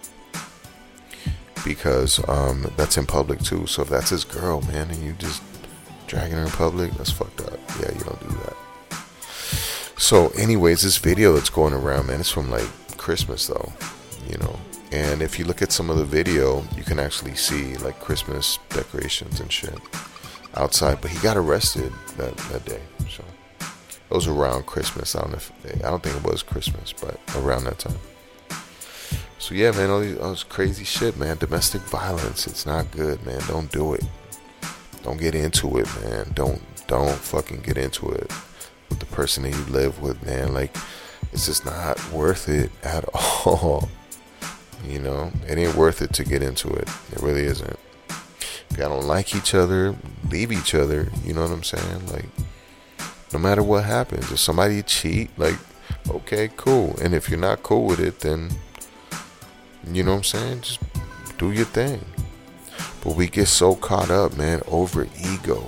[1.68, 3.66] because um, that's in public too.
[3.66, 5.42] So if that's his girl, man, and you just
[6.06, 7.60] dragging her in public, that's fucked up.
[7.78, 8.56] Yeah, you don't do that.
[9.98, 13.70] So, anyways, this video that's going around, man, it's from like Christmas though,
[14.30, 14.58] you know.
[14.92, 18.58] And if you look at some of the video, you can actually see like Christmas
[18.70, 19.78] decorations and shit
[20.54, 21.02] outside.
[21.02, 22.80] But he got arrested that, that day.
[23.10, 23.22] So
[23.60, 25.14] it was around Christmas.
[25.14, 25.52] I don't know if
[25.84, 27.98] I don't think it was Christmas, but around that time.
[29.38, 31.36] So yeah, man, all, these, all this crazy shit, man.
[31.38, 33.40] Domestic violence, it's not good, man.
[33.46, 34.04] Don't do it.
[35.02, 36.30] Don't get into it, man.
[36.34, 38.32] Don't don't fucking get into it
[38.88, 40.52] with the person that you live with, man.
[40.52, 40.74] Like
[41.32, 43.88] it's just not worth it at all.
[44.86, 46.88] You know, it ain't worth it to get into it.
[47.12, 47.78] It really isn't.
[48.70, 49.94] If y'all don't like each other,
[50.30, 51.10] leave each other.
[51.24, 52.06] You know what I'm saying?
[52.08, 52.26] Like,
[53.32, 55.56] no matter what happens, if somebody cheat, like,
[56.08, 56.96] okay, cool.
[57.00, 58.50] And if you're not cool with it, then
[59.96, 60.60] you know what I'm saying?
[60.62, 60.80] Just
[61.38, 62.04] do your thing.
[63.02, 65.64] But we get so caught up, man, over ego.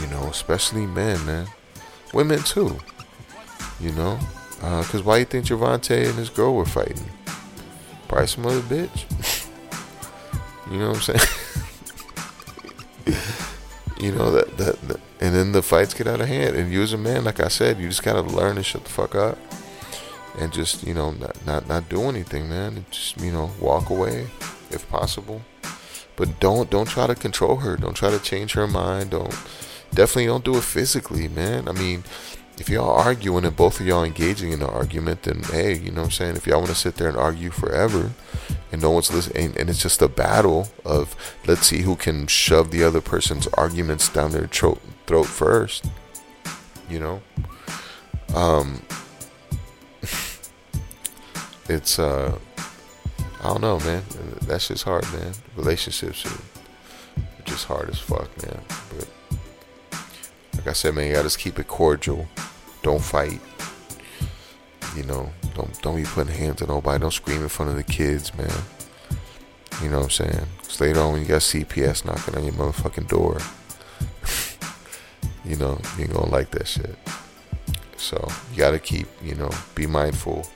[0.00, 1.46] You know, especially men, man.
[2.12, 2.78] Women too.
[3.80, 4.18] You know?
[4.56, 7.10] Because uh, why you think Gervonta and his girl were fighting?
[8.08, 9.46] Probably some other bitch.
[10.70, 11.20] you know what I'm saying?
[14.00, 16.56] you know, that, that, that, and then the fights get out of hand.
[16.56, 18.90] And you as a man, like I said, you just gotta learn to shut the
[18.90, 19.38] fuck up
[20.38, 22.84] and just you know not not, not do anything man.
[22.90, 24.26] Just you know walk away
[24.70, 25.42] if possible.
[26.16, 27.76] But don't don't try to control her.
[27.76, 29.10] Don't try to change her mind.
[29.10, 29.34] Don't
[29.92, 31.68] definitely don't do it physically man.
[31.68, 32.04] I mean
[32.56, 36.02] if y'all arguing and both of y'all engaging in an argument then hey you know
[36.02, 36.36] what i'm saying?
[36.36, 38.12] If y'all want to sit there and argue forever
[38.70, 41.16] and no one's listening and, and it's just a battle of
[41.46, 45.86] let's see who can shove the other person's arguments down their throat, throat first
[46.88, 47.22] you know?
[48.34, 48.82] Um
[51.68, 52.38] it's uh
[53.40, 54.02] I don't know, man.
[54.42, 55.32] That's just hard, man.
[55.56, 58.60] Relationships are just hard as fuck, man.
[58.96, 59.08] But
[60.54, 62.26] like I said, man, you gotta just keep it cordial.
[62.82, 63.40] Don't fight.
[64.96, 67.00] You know, don't don't be putting hands on nobody.
[67.00, 68.50] Don't scream in front of the kids, man.
[69.82, 70.46] You know what I'm saying?
[70.62, 73.38] Cause later on when you got CPS knocking on your motherfucking door,
[75.44, 76.96] you know, you ain't gonna like that shit.
[77.96, 80.46] So you gotta keep, you know, be mindful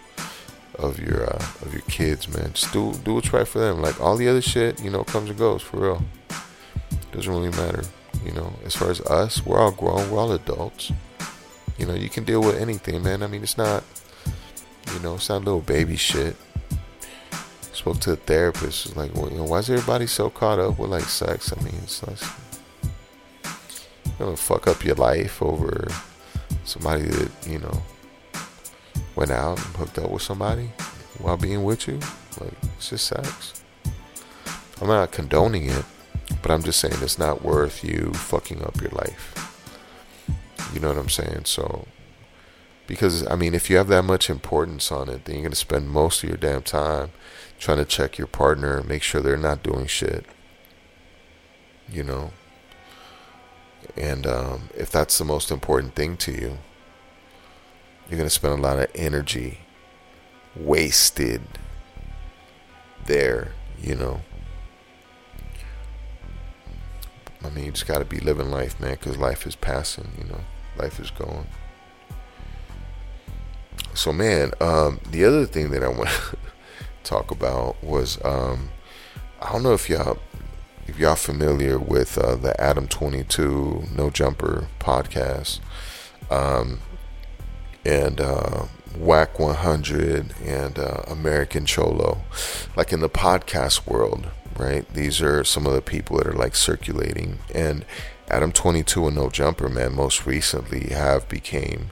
[0.79, 2.53] of your uh, of your kids, man.
[2.53, 3.83] Just do do what's right for them.
[3.83, 6.05] Like all the other shit, you know, comes and goes for real.
[7.13, 7.85] Doesn't really matter,
[8.25, 8.53] you know.
[8.65, 10.93] As far as us, we're all grown, we're all adults.
[11.79, 13.23] You know, you can deal with anything, man.
[13.23, 13.85] I mean, it's not,
[14.93, 16.37] you know, it's not little baby shit.
[17.73, 18.87] spoke to a therapist.
[18.87, 21.53] It's like, well, you know, why is everybody so caught up with like sex?
[21.57, 22.21] I mean, it's like,
[24.19, 25.89] you know, fuck up your life over
[26.65, 27.83] somebody that you know
[29.19, 30.71] went out and hooked up with somebody
[31.19, 31.99] while being with you,
[32.41, 33.65] like it's just sex.
[34.81, 35.85] I'm not condoning it,
[36.41, 39.35] but I'm just saying it's not worth you fucking up your life.
[40.73, 41.47] You know what I'm saying?
[41.47, 41.89] So,
[42.87, 45.91] because I mean, if you have that much importance on it, then you're gonna spend
[45.91, 47.11] most of your damn time
[47.59, 50.27] trying to check your partner, and make sure they're not doing shit.
[51.91, 52.31] You know,
[53.97, 56.59] and um, if that's the most important thing to you,
[58.09, 59.59] you're going to spend a lot of energy
[60.57, 61.43] wasted
[63.07, 64.23] there, you know.
[67.45, 70.25] I mean, you just got to be living life, man, because life is passing, you
[70.25, 70.41] know.
[70.77, 71.47] Life is going.
[73.95, 76.37] So, man, um, the other thing that I want to
[77.05, 78.71] talk about was um,
[79.41, 80.19] I don't know if y'all
[80.87, 85.61] if y'all familiar with uh, the Adam 22 No Jumper podcast.
[86.31, 86.81] Um,
[87.89, 88.67] and uh,
[88.99, 92.21] Wack 100 and uh, American Cholo.
[92.77, 94.29] Like in the podcast world,
[94.59, 94.87] right?
[94.93, 97.39] These are some of the people that are like circulating.
[97.55, 97.87] And
[98.29, 101.91] Adam 22 and No Jumper, man, most recently have became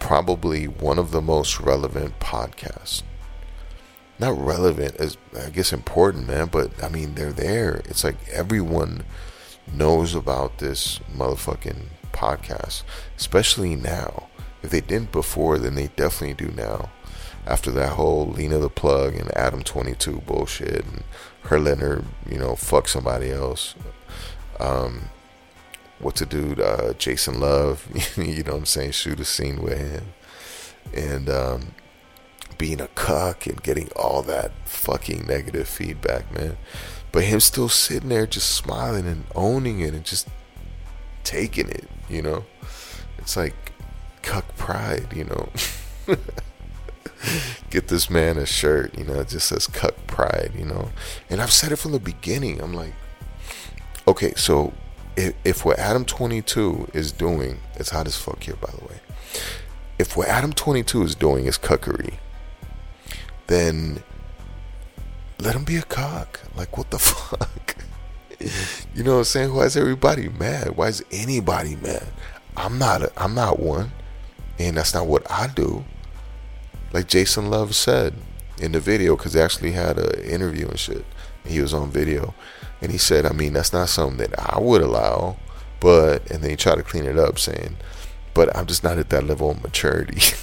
[0.00, 3.04] probably one of the most relevant podcasts.
[4.18, 7.82] Not relevant as I guess important, man, but I mean they're there.
[7.84, 9.04] It's like everyone
[9.72, 11.82] knows about this motherfucking
[12.12, 12.82] podcast,
[13.16, 14.28] especially now
[14.66, 16.90] if they didn't before, then they definitely do now.
[17.46, 21.04] after that whole Lena the Plug and Adam 22 bullshit and
[21.42, 23.76] her letting her, you know, fuck somebody else.
[24.58, 25.10] Um,
[26.00, 27.86] what's a dude, uh, Jason Luv,
[28.16, 30.06] you know what I'm saying, shoot a scene with him.
[30.92, 31.74] And um,
[32.58, 36.56] being a cuck and getting all that fucking negative feedback, man.
[37.12, 40.26] But him still sitting there just smiling and owning it and just
[41.22, 42.44] taking it, you know?
[43.18, 43.65] It's like
[44.26, 45.48] cuck pride, you know?
[47.70, 50.90] Get this man a shirt, you know, it just says cuck pride, you know?
[51.30, 52.60] And I've said it from the beginning.
[52.60, 52.92] I'm like,
[54.06, 54.72] okay, so
[55.16, 59.00] if, if what Adam 22 is doing, it's hot as fuck here, by the way.
[59.98, 62.14] If what Adam 22 is doing is cuckery,
[63.46, 64.02] then
[65.38, 66.40] let him be a cock.
[66.56, 67.76] Like, what the fuck?
[68.94, 69.54] you know what I'm saying?
[69.54, 70.76] Why is everybody mad?
[70.76, 72.08] Why is anybody mad?
[72.56, 73.02] I'm not.
[73.02, 73.92] A, I'm not one,
[74.58, 75.84] and that's not what I do.
[76.92, 78.14] Like Jason Luv said
[78.58, 81.04] in the video, because they actually had an interview and shit.
[81.44, 82.34] He was on video,
[82.80, 85.36] and he said, "I mean, that's not something that I would allow."
[85.80, 87.76] But and then he tried to clean it up, saying,
[88.34, 90.20] "But I'm just not at that level of maturity."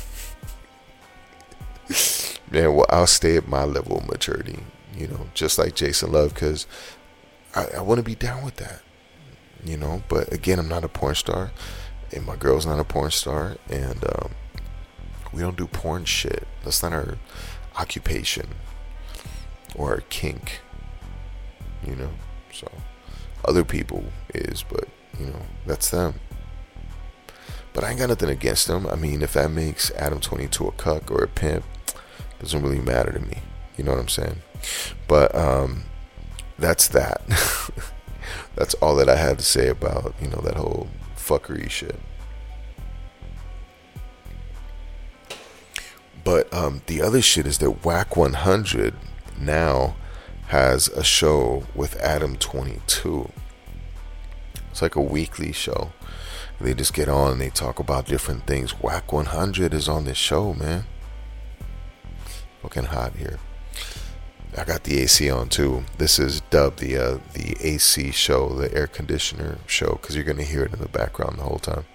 [2.52, 4.60] Man, well, I'll stay at my level of maturity,
[4.96, 6.68] you know, just like Jason Luv, because
[7.56, 8.82] I, I want to be down with that,
[9.66, 10.04] you know.
[10.08, 11.52] But again, I'm not a porn star,
[12.14, 14.32] and my girl's not a porn star, and um,
[15.34, 16.48] we don't do porn shit.
[16.64, 17.18] That's not our
[17.78, 18.48] occupation
[19.76, 20.62] or our kink,
[21.86, 22.12] you know.
[22.52, 22.72] So
[23.46, 24.88] other people is, but
[25.20, 26.16] you know, that's them.
[27.74, 28.86] But I ain't got nothing against them.
[28.86, 31.66] I mean, if that makes Adam 22 a cuck or a pimp,
[32.40, 33.38] doesn't really matter to me.
[33.78, 34.42] You know what I'm saying?
[35.08, 35.84] But um,
[36.60, 37.22] that's that.
[38.56, 40.88] that's all that I had to say about you know that whole
[41.24, 42.00] fuckery shit.
[46.24, 48.94] But um, the other shit is that Wack 100
[49.40, 49.96] now
[50.48, 53.30] has a show with Adam 22.
[54.72, 55.92] It's like a weekly show.
[56.62, 58.80] They just get on and they talk about different things.
[58.80, 60.86] Wack 100 is on this show, man.
[62.62, 63.40] Fucking hot here.
[64.58, 65.84] I got the AC on too.
[65.98, 70.44] This is dubbed the uh, the AC show, the air conditioner show, because you're gonna
[70.44, 71.86] hear it in the background the whole time.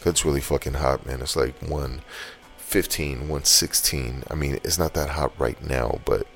[0.00, 1.20] Cause it's really fucking hot, man.
[1.20, 4.24] It's like 115, 116.
[4.30, 6.26] I mean, it's not that hot right now, but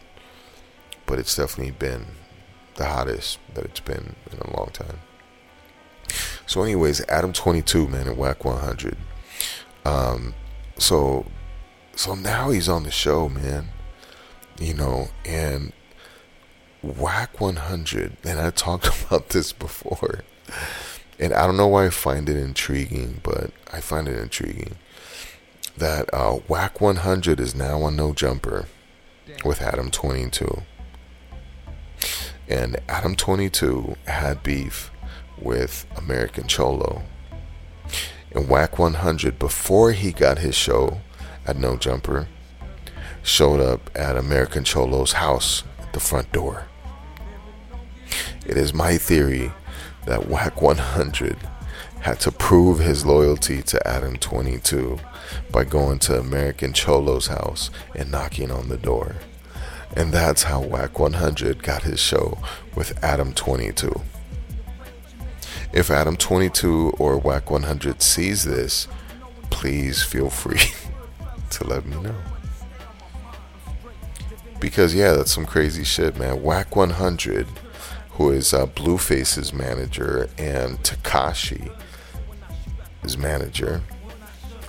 [1.07, 2.07] but it's definitely been
[2.77, 5.01] the hottest that it's been in a long time.
[6.47, 8.97] So, anyways, Adam 22, man, at Wack 100.
[9.85, 10.35] Um,
[10.79, 11.27] so
[11.95, 13.69] so now he's on the show, man.
[14.59, 15.73] You know, and
[16.83, 20.25] Wack 100, and I talked about this before.
[21.19, 24.77] And I don't know why I find it intriguing, but I find it intriguing
[25.77, 28.67] that uh, Wack 100 is now on No Jumper
[29.45, 30.63] with Adam 22.
[32.49, 34.91] And Adam 22 had beef
[35.39, 37.03] with American Cholo.
[38.33, 41.01] And Wack 100, before he got his show,
[41.47, 42.29] at No Jumper
[43.27, 46.65] showed up at American Cholo's house at the front door.
[48.47, 49.51] It is my theory
[50.07, 51.37] that Wack 100
[52.01, 55.01] had to prove his loyalty to Adam 22
[55.51, 59.17] by going to American Cholo's house and knocking on the door.
[59.97, 62.39] And that's how Wack 100 got his show
[62.77, 64.03] with Adam 22.
[65.73, 68.87] If Adam 22 or Wack 100 sees this,
[69.51, 70.61] please feel free
[71.51, 72.15] to let me know.
[74.61, 76.43] Because yeah, that's some crazy shit, man.
[76.43, 77.47] Wack 100,
[78.13, 81.71] who is uh, Blueface's manager, and Tekashi,
[83.03, 83.83] his manager,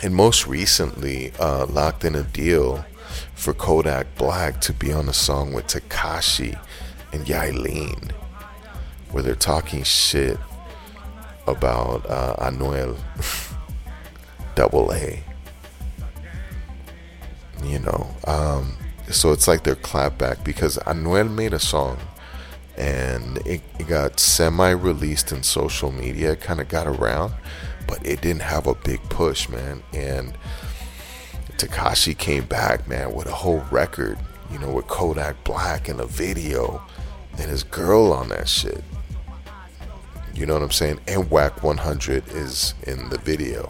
[0.04, 2.86] and most recently uh, locked in a deal
[3.34, 6.60] for Kodak Black to be on a song with Tekashi
[7.14, 8.12] and Yailin,
[9.12, 10.38] where they're talking shit
[11.48, 12.98] about uh, Anuel
[14.56, 15.24] Double A
[17.64, 18.08] you know.
[18.26, 18.77] Um,
[19.10, 21.98] so it's like their clapback because Anuel made a song
[22.78, 27.34] and it, it got semi released in social media, it kind of got around,
[27.88, 29.82] but it didn't have a big push, man.
[29.94, 30.38] And
[31.58, 34.20] Tekashi came back, man, with a whole record,
[34.52, 36.82] you know, with Kodak Black and a video
[37.40, 38.84] and his girl on that shit.
[40.36, 41.00] You know what I'm saying?
[41.08, 43.70] And Wack 100 is in the video.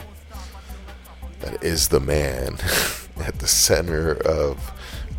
[1.40, 2.58] That is the man.
[3.26, 4.72] at the center of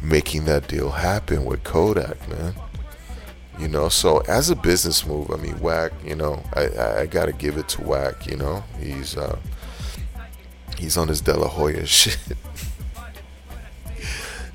[0.02, 2.54] making that deal happen with Kodak, man.
[3.58, 7.26] You know, so as a business move, I mean, Wack, you know, I, I, got
[7.26, 8.62] to give it to Wack, you know.
[8.80, 9.36] He's uh,
[10.76, 12.18] he's on his De La Hoya shit.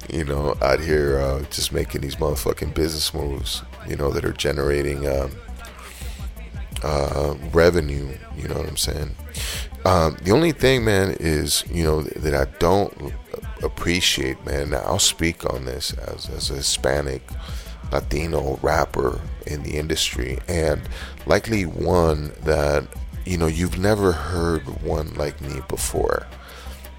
[0.10, 4.32] you know, out here uh, just making these motherfucking business moves, you know, that are
[4.32, 5.32] generating um,
[6.82, 8.16] uh, revenue.
[8.38, 9.16] You know what I'm saying?
[9.86, 13.14] Um, the only thing, man, is you know that I don't
[13.64, 14.74] appreciate, man.
[14.74, 17.22] I'll speak on this as as a Hispanic,
[17.92, 20.82] Latino rapper in the industry, and
[21.26, 22.86] likely one that
[23.26, 26.28] you know you've never heard one like me before,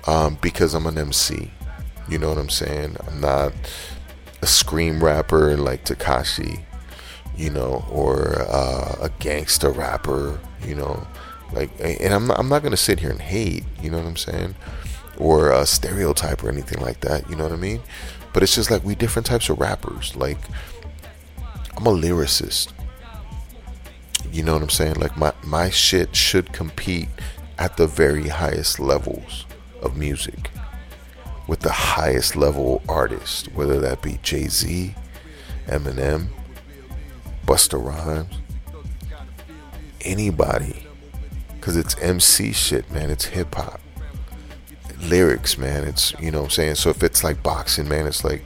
[0.07, 1.51] um, because I'm an MC.
[2.09, 2.97] You know what I'm saying?
[3.07, 3.53] I'm not
[4.43, 6.61] a scream rapper like Tekashi,
[7.37, 11.07] you know, or uh, a gangster rapper, you know,
[11.53, 14.17] like, and I'm not, I'm not gonna sit here and hate, you know what I'm
[14.17, 14.55] saying,
[15.19, 17.81] or a stereotype or anything like that, you know what I mean?
[18.33, 20.17] But it's just like we different types of rappers.
[20.17, 20.39] Like,
[21.77, 22.73] I'm a lyricist.
[24.33, 24.97] You know what I'm saying?
[24.97, 27.09] Like my my shit should compete
[27.59, 29.47] at the very highest levels
[29.81, 30.51] of music
[31.47, 34.95] with the highest level artists, whether that be Jay Z,
[35.67, 36.29] Eminem,
[37.47, 38.35] Busta Rhymes,
[40.01, 40.87] anybody.
[41.55, 43.11] Because it's MC shit, man.
[43.11, 43.81] It's hip hop.
[45.09, 45.85] Lyrics, man.
[45.85, 46.77] It's, you know I'm saying?
[46.77, 48.45] So if it's like boxing, man, it's like,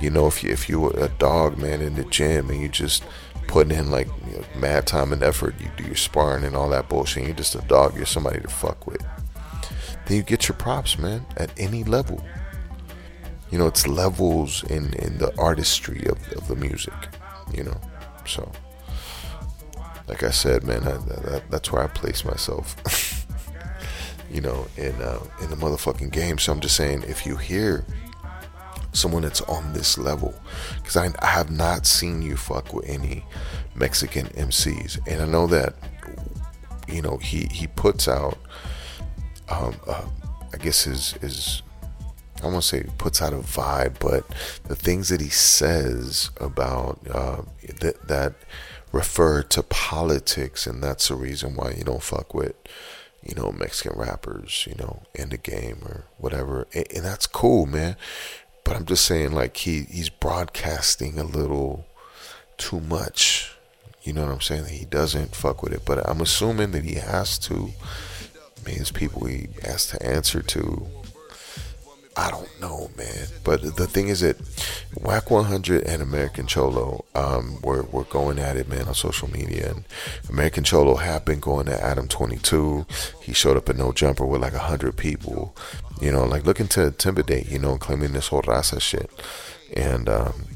[0.00, 3.02] you know, if you if you a dog, man, in the gym and you just
[3.46, 6.68] putting in like you know, mad time and effort, you do your sparring and all
[6.70, 9.04] that bullshit, you're just a dog, you're somebody to fuck with
[10.06, 12.24] then you get your props, man, at any level.
[13.50, 16.94] You know, it's levels in, in the artistry of, of the music,
[17.52, 17.80] you know.
[18.24, 18.50] So,
[20.08, 22.76] like I said, man, I, that, that's where I place myself,
[24.30, 26.38] you know, in, uh, in the motherfucking game.
[26.38, 27.84] So I'm just saying, if you hear
[28.92, 30.34] someone that's on this level,
[30.76, 33.24] because I, I have not seen you fuck with any
[33.74, 34.98] Mexican MCs.
[35.06, 35.74] And I know that,
[36.88, 38.38] you know, he, he puts out
[39.48, 40.04] um, uh,
[40.52, 41.62] I guess his his
[42.42, 44.26] I won't say puts out a vibe, but
[44.64, 47.42] the things that he says about uh,
[48.06, 48.34] that
[48.92, 52.54] refer to politics, and that's the reason why you don't fuck with
[53.28, 57.66] you know Mexican rappers, you know, in the game or whatever, and, and that's cool,
[57.66, 57.96] man.
[58.64, 61.86] But I'm just saying, like he he's broadcasting a little
[62.58, 63.52] too much.
[64.02, 64.66] You know what I'm saying?
[64.66, 67.72] He doesn't fuck with it, but I'm assuming that he has to
[68.66, 70.86] means people he has to answer to.
[72.16, 73.26] I don't know, man.
[73.44, 74.36] But the thing is that
[74.96, 79.70] Wack 100 and American Cholo um, were, were going at it, man, on social media.
[79.70, 79.84] And
[80.30, 82.86] American Cholo had been going at Adam 22.
[83.20, 85.54] He showed up at No Jumper with like 100 people,
[86.00, 89.10] you know, like looking to intimidate, you know, claiming this whole raza shit.
[89.76, 90.46] And, um,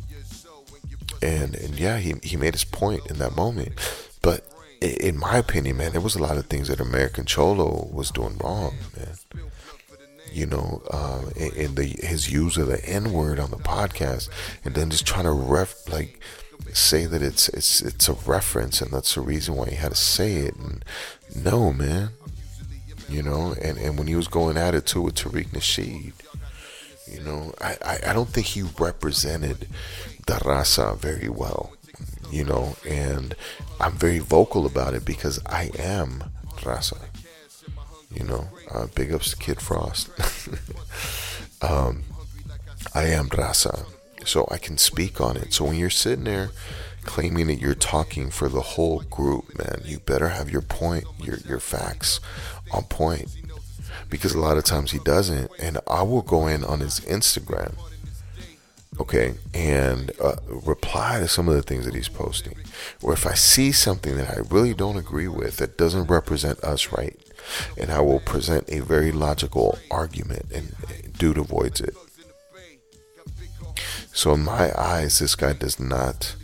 [1.21, 3.73] and, and yeah, he, he made his point in that moment.
[4.23, 4.47] But
[4.81, 8.39] in my opinion, man, there was a lot of things that American Cholo was doing
[8.39, 9.17] wrong, man.
[10.33, 14.29] You know, um, in, in the his use of the N word on the podcast,
[14.65, 16.21] and then just trying to ref like
[16.73, 19.97] say that it's it's it's a reference, and that's the reason why he had to
[19.97, 20.57] say it.
[20.57, 20.85] And
[21.35, 22.11] no, man,
[23.09, 26.13] you know, and and when he was going at it too with Tariq Nasheed,
[27.07, 29.69] you know, I, I, I don't think he represented
[30.27, 31.73] the raza very well
[32.31, 33.35] you know, and
[33.81, 36.25] I'm very vocal about it because I am
[36.59, 37.10] raza.
[38.13, 40.11] You know, uh, big ups to Kid Frost.
[41.63, 42.05] um,
[42.95, 43.87] I am raza,
[44.25, 45.53] so I can speak on it.
[45.53, 46.51] So when you're sitting there
[47.05, 51.39] claiming that you're talking for the whole group, man, you better have your point, your
[51.39, 52.21] your facts
[52.73, 53.29] on point,
[54.09, 55.51] because a lot of times he doesn't.
[55.59, 57.77] And I will go in on his Instagram
[59.01, 62.55] okay, and uh, reply to some of the things that he's posting.
[63.03, 66.93] Or if I see something that I really don't agree with that doesn't represent us
[66.93, 67.19] right,
[67.77, 70.75] and I will present a very logical argument, and
[71.17, 71.95] dude avoids it.
[74.13, 76.35] So, in my eyes, this guy does not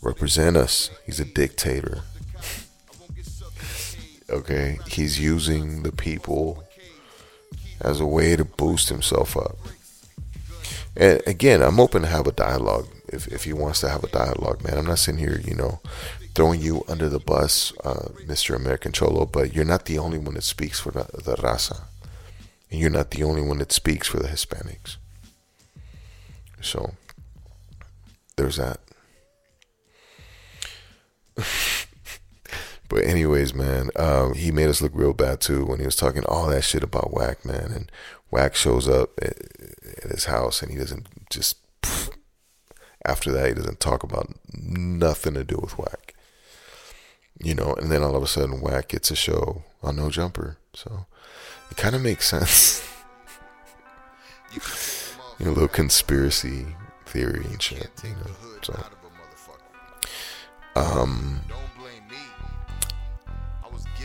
[0.00, 0.90] represent us.
[1.04, 2.02] He's a dictator.
[4.30, 6.64] okay, he's using the people
[7.80, 9.56] as a way to boost himself up.
[10.96, 14.08] And again, I'm open to have a dialogue if, if he wants to have a
[14.08, 14.78] dialogue, man.
[14.78, 15.80] I'm not sitting here, you know,
[16.34, 18.54] throwing you under the bus, uh, Mr.
[18.54, 21.82] American Cholo, but you're not the only one that speaks for the, the raza.
[22.70, 24.96] And you're not the only one that speaks for the Hispanics.
[26.60, 26.94] So,
[28.36, 28.80] there's that.
[32.88, 36.24] but anyways, man, um, he made us look real bad too when he was talking
[36.24, 37.72] all that shit about Wack, man.
[37.72, 37.92] And
[38.30, 39.36] Wack shows up at,
[40.02, 41.58] at his house and he doesn't just
[43.04, 46.11] after that he doesn't talk about nothing to do with Wack.
[47.42, 50.58] You know, and then all of a sudden Wack gets a show on No Jumper.
[50.74, 51.06] So
[51.70, 52.88] it kind of makes sense.
[54.52, 54.60] you
[55.46, 56.66] know, a little conspiracy
[57.06, 57.90] theory and shit.
[58.04, 58.84] You know, so
[60.76, 61.40] um.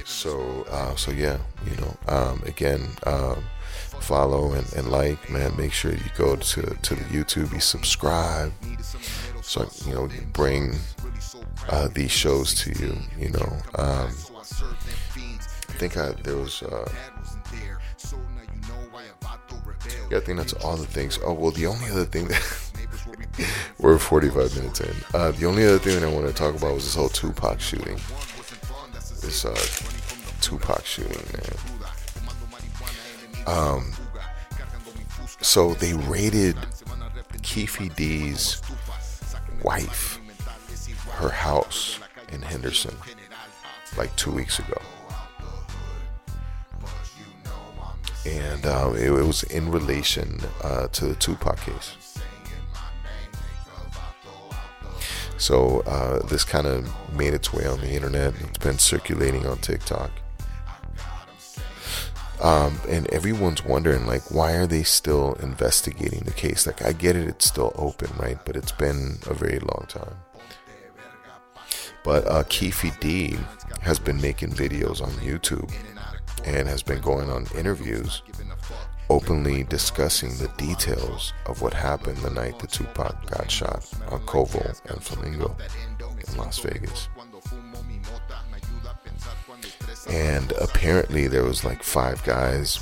[0.05, 1.37] So uh, so yeah,
[1.69, 1.97] you know.
[2.07, 3.43] Um, again, um,
[3.99, 5.55] follow and, and like, man.
[5.57, 8.51] Make sure you go to to the YouTube, you subscribe,
[9.41, 10.75] so you know you bring
[11.69, 12.97] uh, these shows to you.
[13.19, 14.09] You know, um,
[15.69, 16.63] I think I there was.
[16.63, 16.89] Uh,
[20.09, 21.19] yeah, I think that's all the things.
[21.23, 22.71] Oh well, the only other thing that
[23.79, 24.95] we're 45 minutes in.
[25.13, 27.59] Uh, the only other thing that I want to talk about was this whole Tupac
[27.59, 27.97] shooting.
[29.21, 29.55] This uh,
[30.41, 31.77] Tupac shooting, man.
[33.47, 33.93] Um,
[35.41, 36.57] so they raided
[37.41, 38.61] Keefe D's
[39.63, 40.19] wife,
[41.17, 41.99] her house
[42.31, 42.95] in Henderson,
[43.97, 44.79] like two weeks ago.
[48.25, 52.19] And uh, it, it, was in relation uh, to the Tupac case.
[55.37, 58.33] So uh, this kind of made its way on the internet.
[58.41, 60.11] It's been circulating on TikTok.
[62.41, 66.67] Um, and everyone's wondering, like, why are they still investigating the case?
[66.67, 68.37] Like, I get it, it's still open, right?
[68.45, 70.15] But it's been a very long time.
[72.07, 73.35] But uh, Keffe D
[73.81, 75.69] has been making videos on YouTube
[76.45, 78.23] and has been going on interviews
[79.09, 84.81] openly discussing the details of what happened the night that Tupac got shot on Koval
[84.89, 85.53] and Flamingo
[86.25, 87.09] in Las Vegas.
[90.09, 92.79] And apparently there was like five guys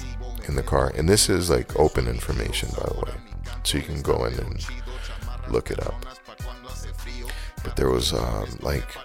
[0.48, 0.92] in the car.
[0.96, 3.16] And this is like open information, by the way.
[3.64, 4.64] So you can go in and
[5.50, 5.96] look it up.
[7.64, 8.96] But there was um, like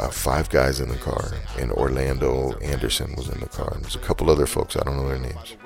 [0.00, 3.76] uh, five guys in the car, and Orlando Anderson was in the car.
[3.80, 5.56] There's a couple other folks, I don't know their names.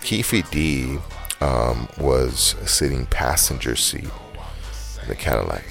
[0.00, 0.98] Keffe D
[1.40, 4.10] um, was sitting passenger seat
[5.02, 5.64] in the Cadillac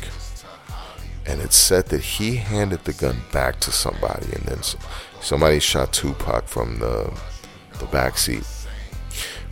[1.28, 4.60] and it's said that he handed the gun back to somebody, and then
[5.20, 7.14] somebody shot Tupac from the
[7.80, 8.46] the back seat.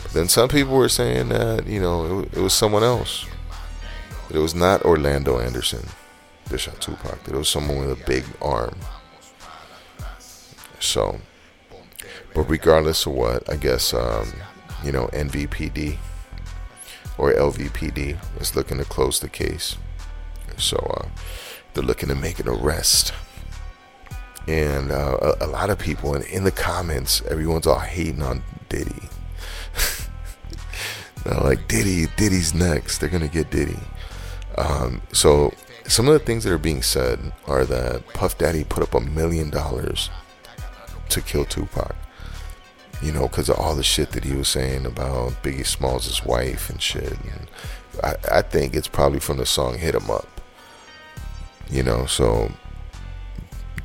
[0.01, 3.25] But then some people were saying that you know it, it was someone else.
[4.29, 5.85] That it was not Orlando Anderson
[6.57, 7.27] shot Tupac.
[7.27, 8.77] It was someone with a big arm.
[10.79, 11.19] So,
[12.33, 14.31] but regardless of what, I guess um,
[14.83, 15.97] you know NVPD
[17.17, 19.77] or LVPD is looking to close the case.
[20.57, 20.77] So.
[20.77, 21.07] Uh,
[21.75, 23.13] they're looking to make an arrest.
[24.47, 28.43] And uh, a, a, lot of people, and in the comments, everyone's all hating on
[28.69, 29.09] Diddy.
[31.23, 32.99] They're like, Diddy, Diddy's next.
[32.99, 33.79] They're going to get Diddy.
[34.57, 35.51] Um, so
[35.87, 38.99] some of the things that are being said are that Puff Daddy put up a
[38.99, 40.09] million dollars
[41.09, 41.95] to kill Tupac.
[43.01, 46.69] You know, because of all the shit that he was saying about Biggie Smalls' wife
[46.69, 47.11] and shit.
[47.11, 47.47] And
[48.03, 50.35] I, I think it's probably from the song Hit 'em Up
[51.69, 52.51] you know so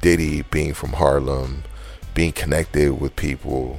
[0.01, 1.65] diddy being from harlem
[2.15, 3.79] being connected with people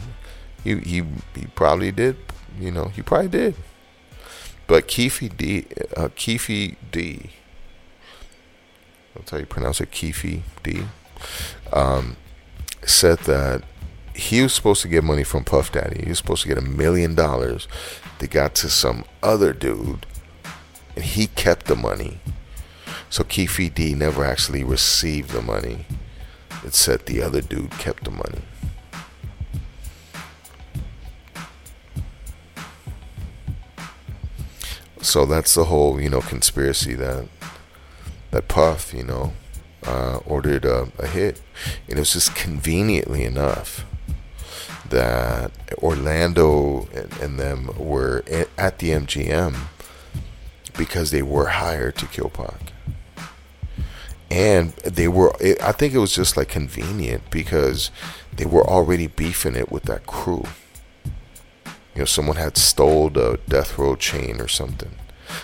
[0.63, 1.03] he he,
[1.35, 2.17] he probably did
[2.59, 3.55] you know he probably did
[4.67, 5.65] but Keffe D
[5.97, 7.29] uh, Keffe D
[9.15, 10.83] that's how you pronounce it Keffe D
[11.73, 12.17] um,
[12.85, 13.63] said that
[14.13, 16.03] he was supposed to get money from Puff Daddy.
[16.03, 17.67] He was supposed to get a million dollars.
[18.19, 20.05] They got to some other dude,
[20.95, 22.19] and he kept the money
[23.11, 25.85] so Keffe D never actually received the money.
[26.65, 28.41] It said the other dude kept the money.
[35.01, 37.27] So that's the whole, you know, conspiracy that
[38.31, 39.33] that Puff, you know,
[39.85, 41.41] uh, ordered a, a hit,
[41.87, 43.85] and it was just conveniently enough
[44.89, 48.23] that Orlando and, and them were
[48.57, 49.55] at the MGM
[50.77, 52.73] because they were hired to kill Pac.
[54.29, 57.91] And they were it, i think it was just like convenient because
[58.33, 60.45] they were already beefing it with that crew.
[61.95, 64.91] You know someone had stole the death row chain or something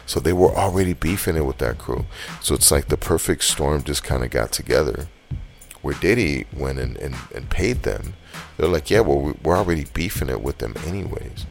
[0.05, 2.05] so they were already beefing it with that crew.
[2.41, 5.07] So it's like the perfect storm just kind of got together
[5.81, 8.13] where diddy went and, and, and paid them.
[8.57, 11.45] They're like yeah well we're already beefing it with them anyways.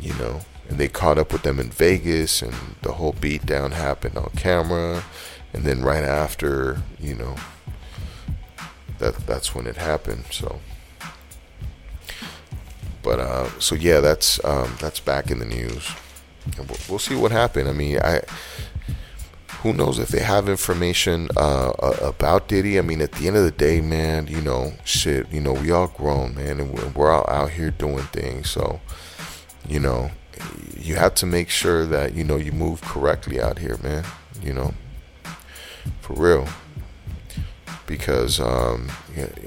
[0.00, 0.42] You know?
[0.68, 5.02] And they caught up with them in vegas and the whole beatdown happened on camera.
[5.52, 7.36] And then right after, you know,
[8.98, 10.24] that that's when it happened.
[10.30, 10.60] So,
[13.02, 15.90] but uh, so yeah, that's um, that's back in the news.
[16.56, 17.68] And we'll, we'll see what happened.
[17.68, 18.22] I mean, I
[19.62, 22.78] who knows if they have information uh, about Diddy.
[22.78, 25.72] I mean, at the end of the day, man, you know, shit, you know, we
[25.72, 28.50] all grown, man, and we're, we're all out here doing things.
[28.50, 28.80] So,
[29.68, 30.12] you know,
[30.76, 34.04] you have to make sure that you know you move correctly out here, man.
[34.40, 34.74] You know,
[36.00, 36.48] for real.
[37.86, 38.90] Because um,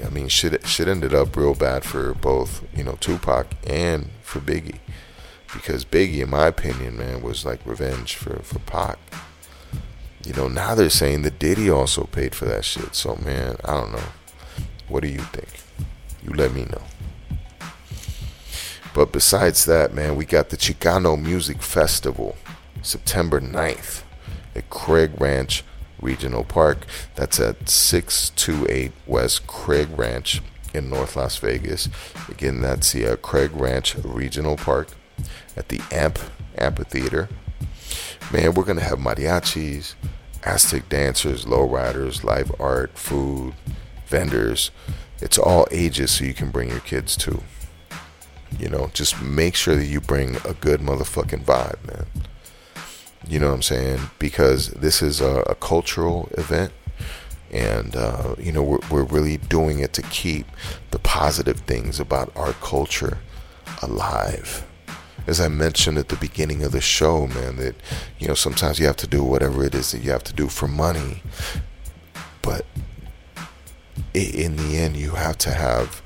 [0.04, 4.40] I mean, shit, shit ended up real bad for both, you know, Tupac and for
[4.40, 4.80] Biggie.
[5.52, 8.98] Because Biggie, in my opinion, man, was like revenge for for Pac.
[10.24, 12.94] You know, now they're saying that Diddy also paid for that shit.
[12.94, 14.04] So, man, I don't know.
[14.88, 15.48] What do you think?
[16.22, 16.82] You let me know.
[18.94, 22.36] But besides that, man, we got the Chicano Music Festival,
[22.82, 24.02] September 9th
[24.54, 25.64] at Craig Ranch
[26.00, 26.86] Regional Park.
[27.16, 30.40] That's at 628 West Craig Ranch
[30.74, 31.88] in North Las Vegas.
[32.28, 34.88] Again, that's the uh, Craig Ranch Regional Park
[35.56, 36.18] at the Amp
[36.56, 37.28] Amphitheater.
[38.32, 39.94] Man, we're going to have mariachis,
[40.44, 43.54] Aztec dancers, lowriders, live art, food,
[44.06, 44.70] vendors.
[45.20, 47.42] It's all ages, so you can bring your kids too.
[48.58, 52.06] You know, just make sure that you bring a good motherfucking vibe, man.
[53.26, 54.00] You know what I'm saying?
[54.18, 56.72] Because this is a, a cultural event,
[57.50, 60.46] and uh, you know we're we're really doing it to keep
[60.90, 63.18] the positive things about our culture
[63.80, 64.66] alive.
[65.26, 67.76] As I mentioned at the beginning of the show, man, that
[68.18, 70.48] you know sometimes you have to do whatever it is that you have to do
[70.48, 71.22] for money,
[72.42, 72.66] but
[74.14, 76.02] in the end, you have to have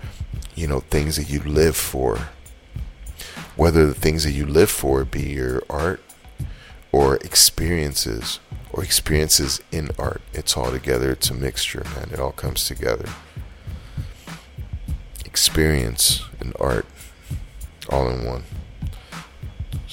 [0.54, 2.28] you know things that you live for
[3.56, 6.02] whether the things that you live for be your art
[6.92, 8.38] or experiences
[8.70, 10.20] or experiences in art.
[10.32, 12.10] It's all together, it's a mixture, man.
[12.12, 13.08] It all comes together.
[15.24, 16.86] Experience and art
[17.88, 18.44] all in one.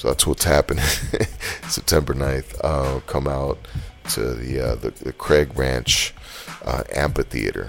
[0.04, 0.84] So that's what's happening
[1.66, 2.60] September 9th.
[2.62, 3.56] Uh, come out
[4.10, 6.12] to the, uh, the, the Craig Ranch
[6.62, 7.68] uh, Amphitheater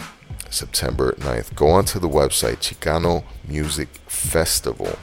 [0.50, 1.56] September 9th.
[1.56, 5.00] Go onto the website Chicano Music Festival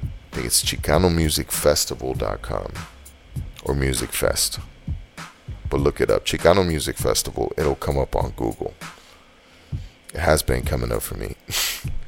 [0.00, 2.72] I think it's ChicanoMusicFestival.com
[3.64, 4.60] or Music Fest.
[5.68, 6.24] But look it up.
[6.24, 7.52] Chicano Music Festival.
[7.58, 8.74] It'll come up on Google.
[10.14, 11.34] It has been coming up for me.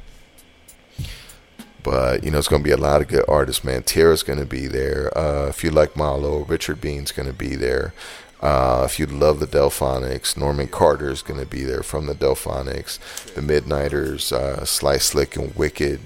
[1.85, 3.83] but, you know, it's going to be a lot of good artists, man.
[3.83, 5.15] Tierra's going to be there.
[5.15, 7.93] Uh, if you like Malo, Richard Bean's going to be there.
[8.41, 12.15] Uh, if you love the Delfonics, Norman Carter is going to be there from the
[12.15, 12.99] Delfonics,
[13.35, 15.99] The Midnighters, uh, Sly Slick and Wicked.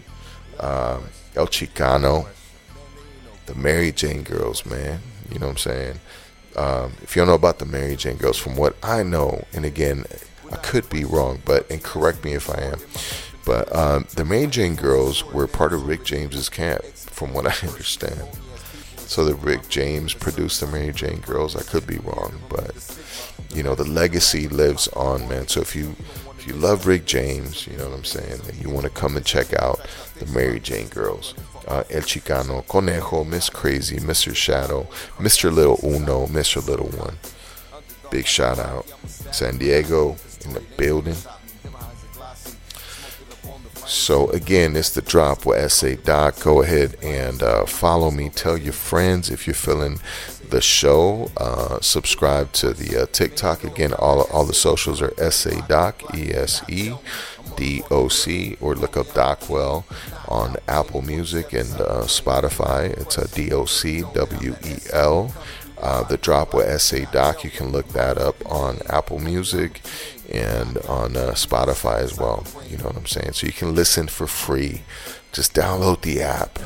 [0.60, 1.06] Um,
[1.36, 2.28] El Chicano,
[3.46, 5.00] the Mary Jane Girls, man.
[5.32, 6.00] You know what I'm saying?
[6.58, 9.64] Um, if you don't know about the Mary Jane Girls, from what I know, and
[9.64, 10.04] again,
[10.52, 12.80] I could be wrong, but and correct me if I am.
[13.46, 17.68] But um, the Mary Jane Girls were part of Rick James's camp, from what I
[17.68, 18.28] understand.
[18.98, 21.56] So that Rick James produced the Mary Jane Girls.
[21.56, 22.76] I could be wrong, but
[23.54, 25.48] you know the legacy lives on, man.
[25.48, 25.96] So if you
[26.38, 29.18] if you love Rick James, you know what I'm saying, and you want to come
[29.18, 29.80] and check out
[30.20, 31.34] the Mary Jane Girls,
[31.68, 34.36] uh, El Chicano, Conejo, Miss Crazy, Mr.
[34.36, 34.84] Shadow,
[35.18, 35.52] Mr.
[35.52, 36.66] Little Uno, Mr.
[36.66, 37.18] Little One.
[38.12, 38.88] Big shout out.
[39.32, 40.16] San Diego
[40.46, 41.16] in the building.
[43.90, 46.40] So again, it's the drop with Ese Doc.
[46.42, 48.30] Go ahead and uh, follow me.
[48.30, 50.00] Tell your friends if you're feeling
[50.52, 51.32] the show.
[51.36, 53.64] Uh, subscribe to the uh, TikTok.
[53.64, 56.94] Again, all all the socials are Ese Doc E S E
[57.56, 59.86] D O C, or look up Docwel
[60.28, 62.96] on Apple Music and uh, Spotify.
[62.96, 65.34] It's a D O C W E L.
[65.82, 69.82] Uh, the drop with Ese Doc, you can look that up on Apple Music
[70.32, 72.46] and on uh, Spotify as well.
[72.70, 73.34] You know what I'm saying?
[73.34, 74.82] So you can listen for free.
[75.32, 76.60] Just download the app,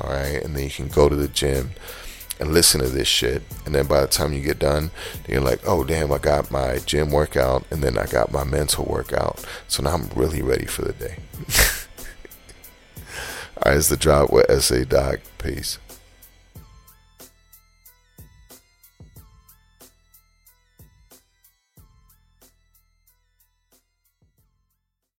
[0.00, 1.70] all right, and then you can go to the gym
[2.38, 3.42] and listen to this shit.
[3.64, 4.90] And then by the time you get done,
[5.28, 8.84] you're like, oh damn, I got my gym workout and then I got my mental
[8.84, 9.44] workout.
[9.68, 11.16] So now I'm really ready for the day.
[13.62, 15.20] All right, it's the drop with Ese Doc.
[15.38, 15.78] Peace.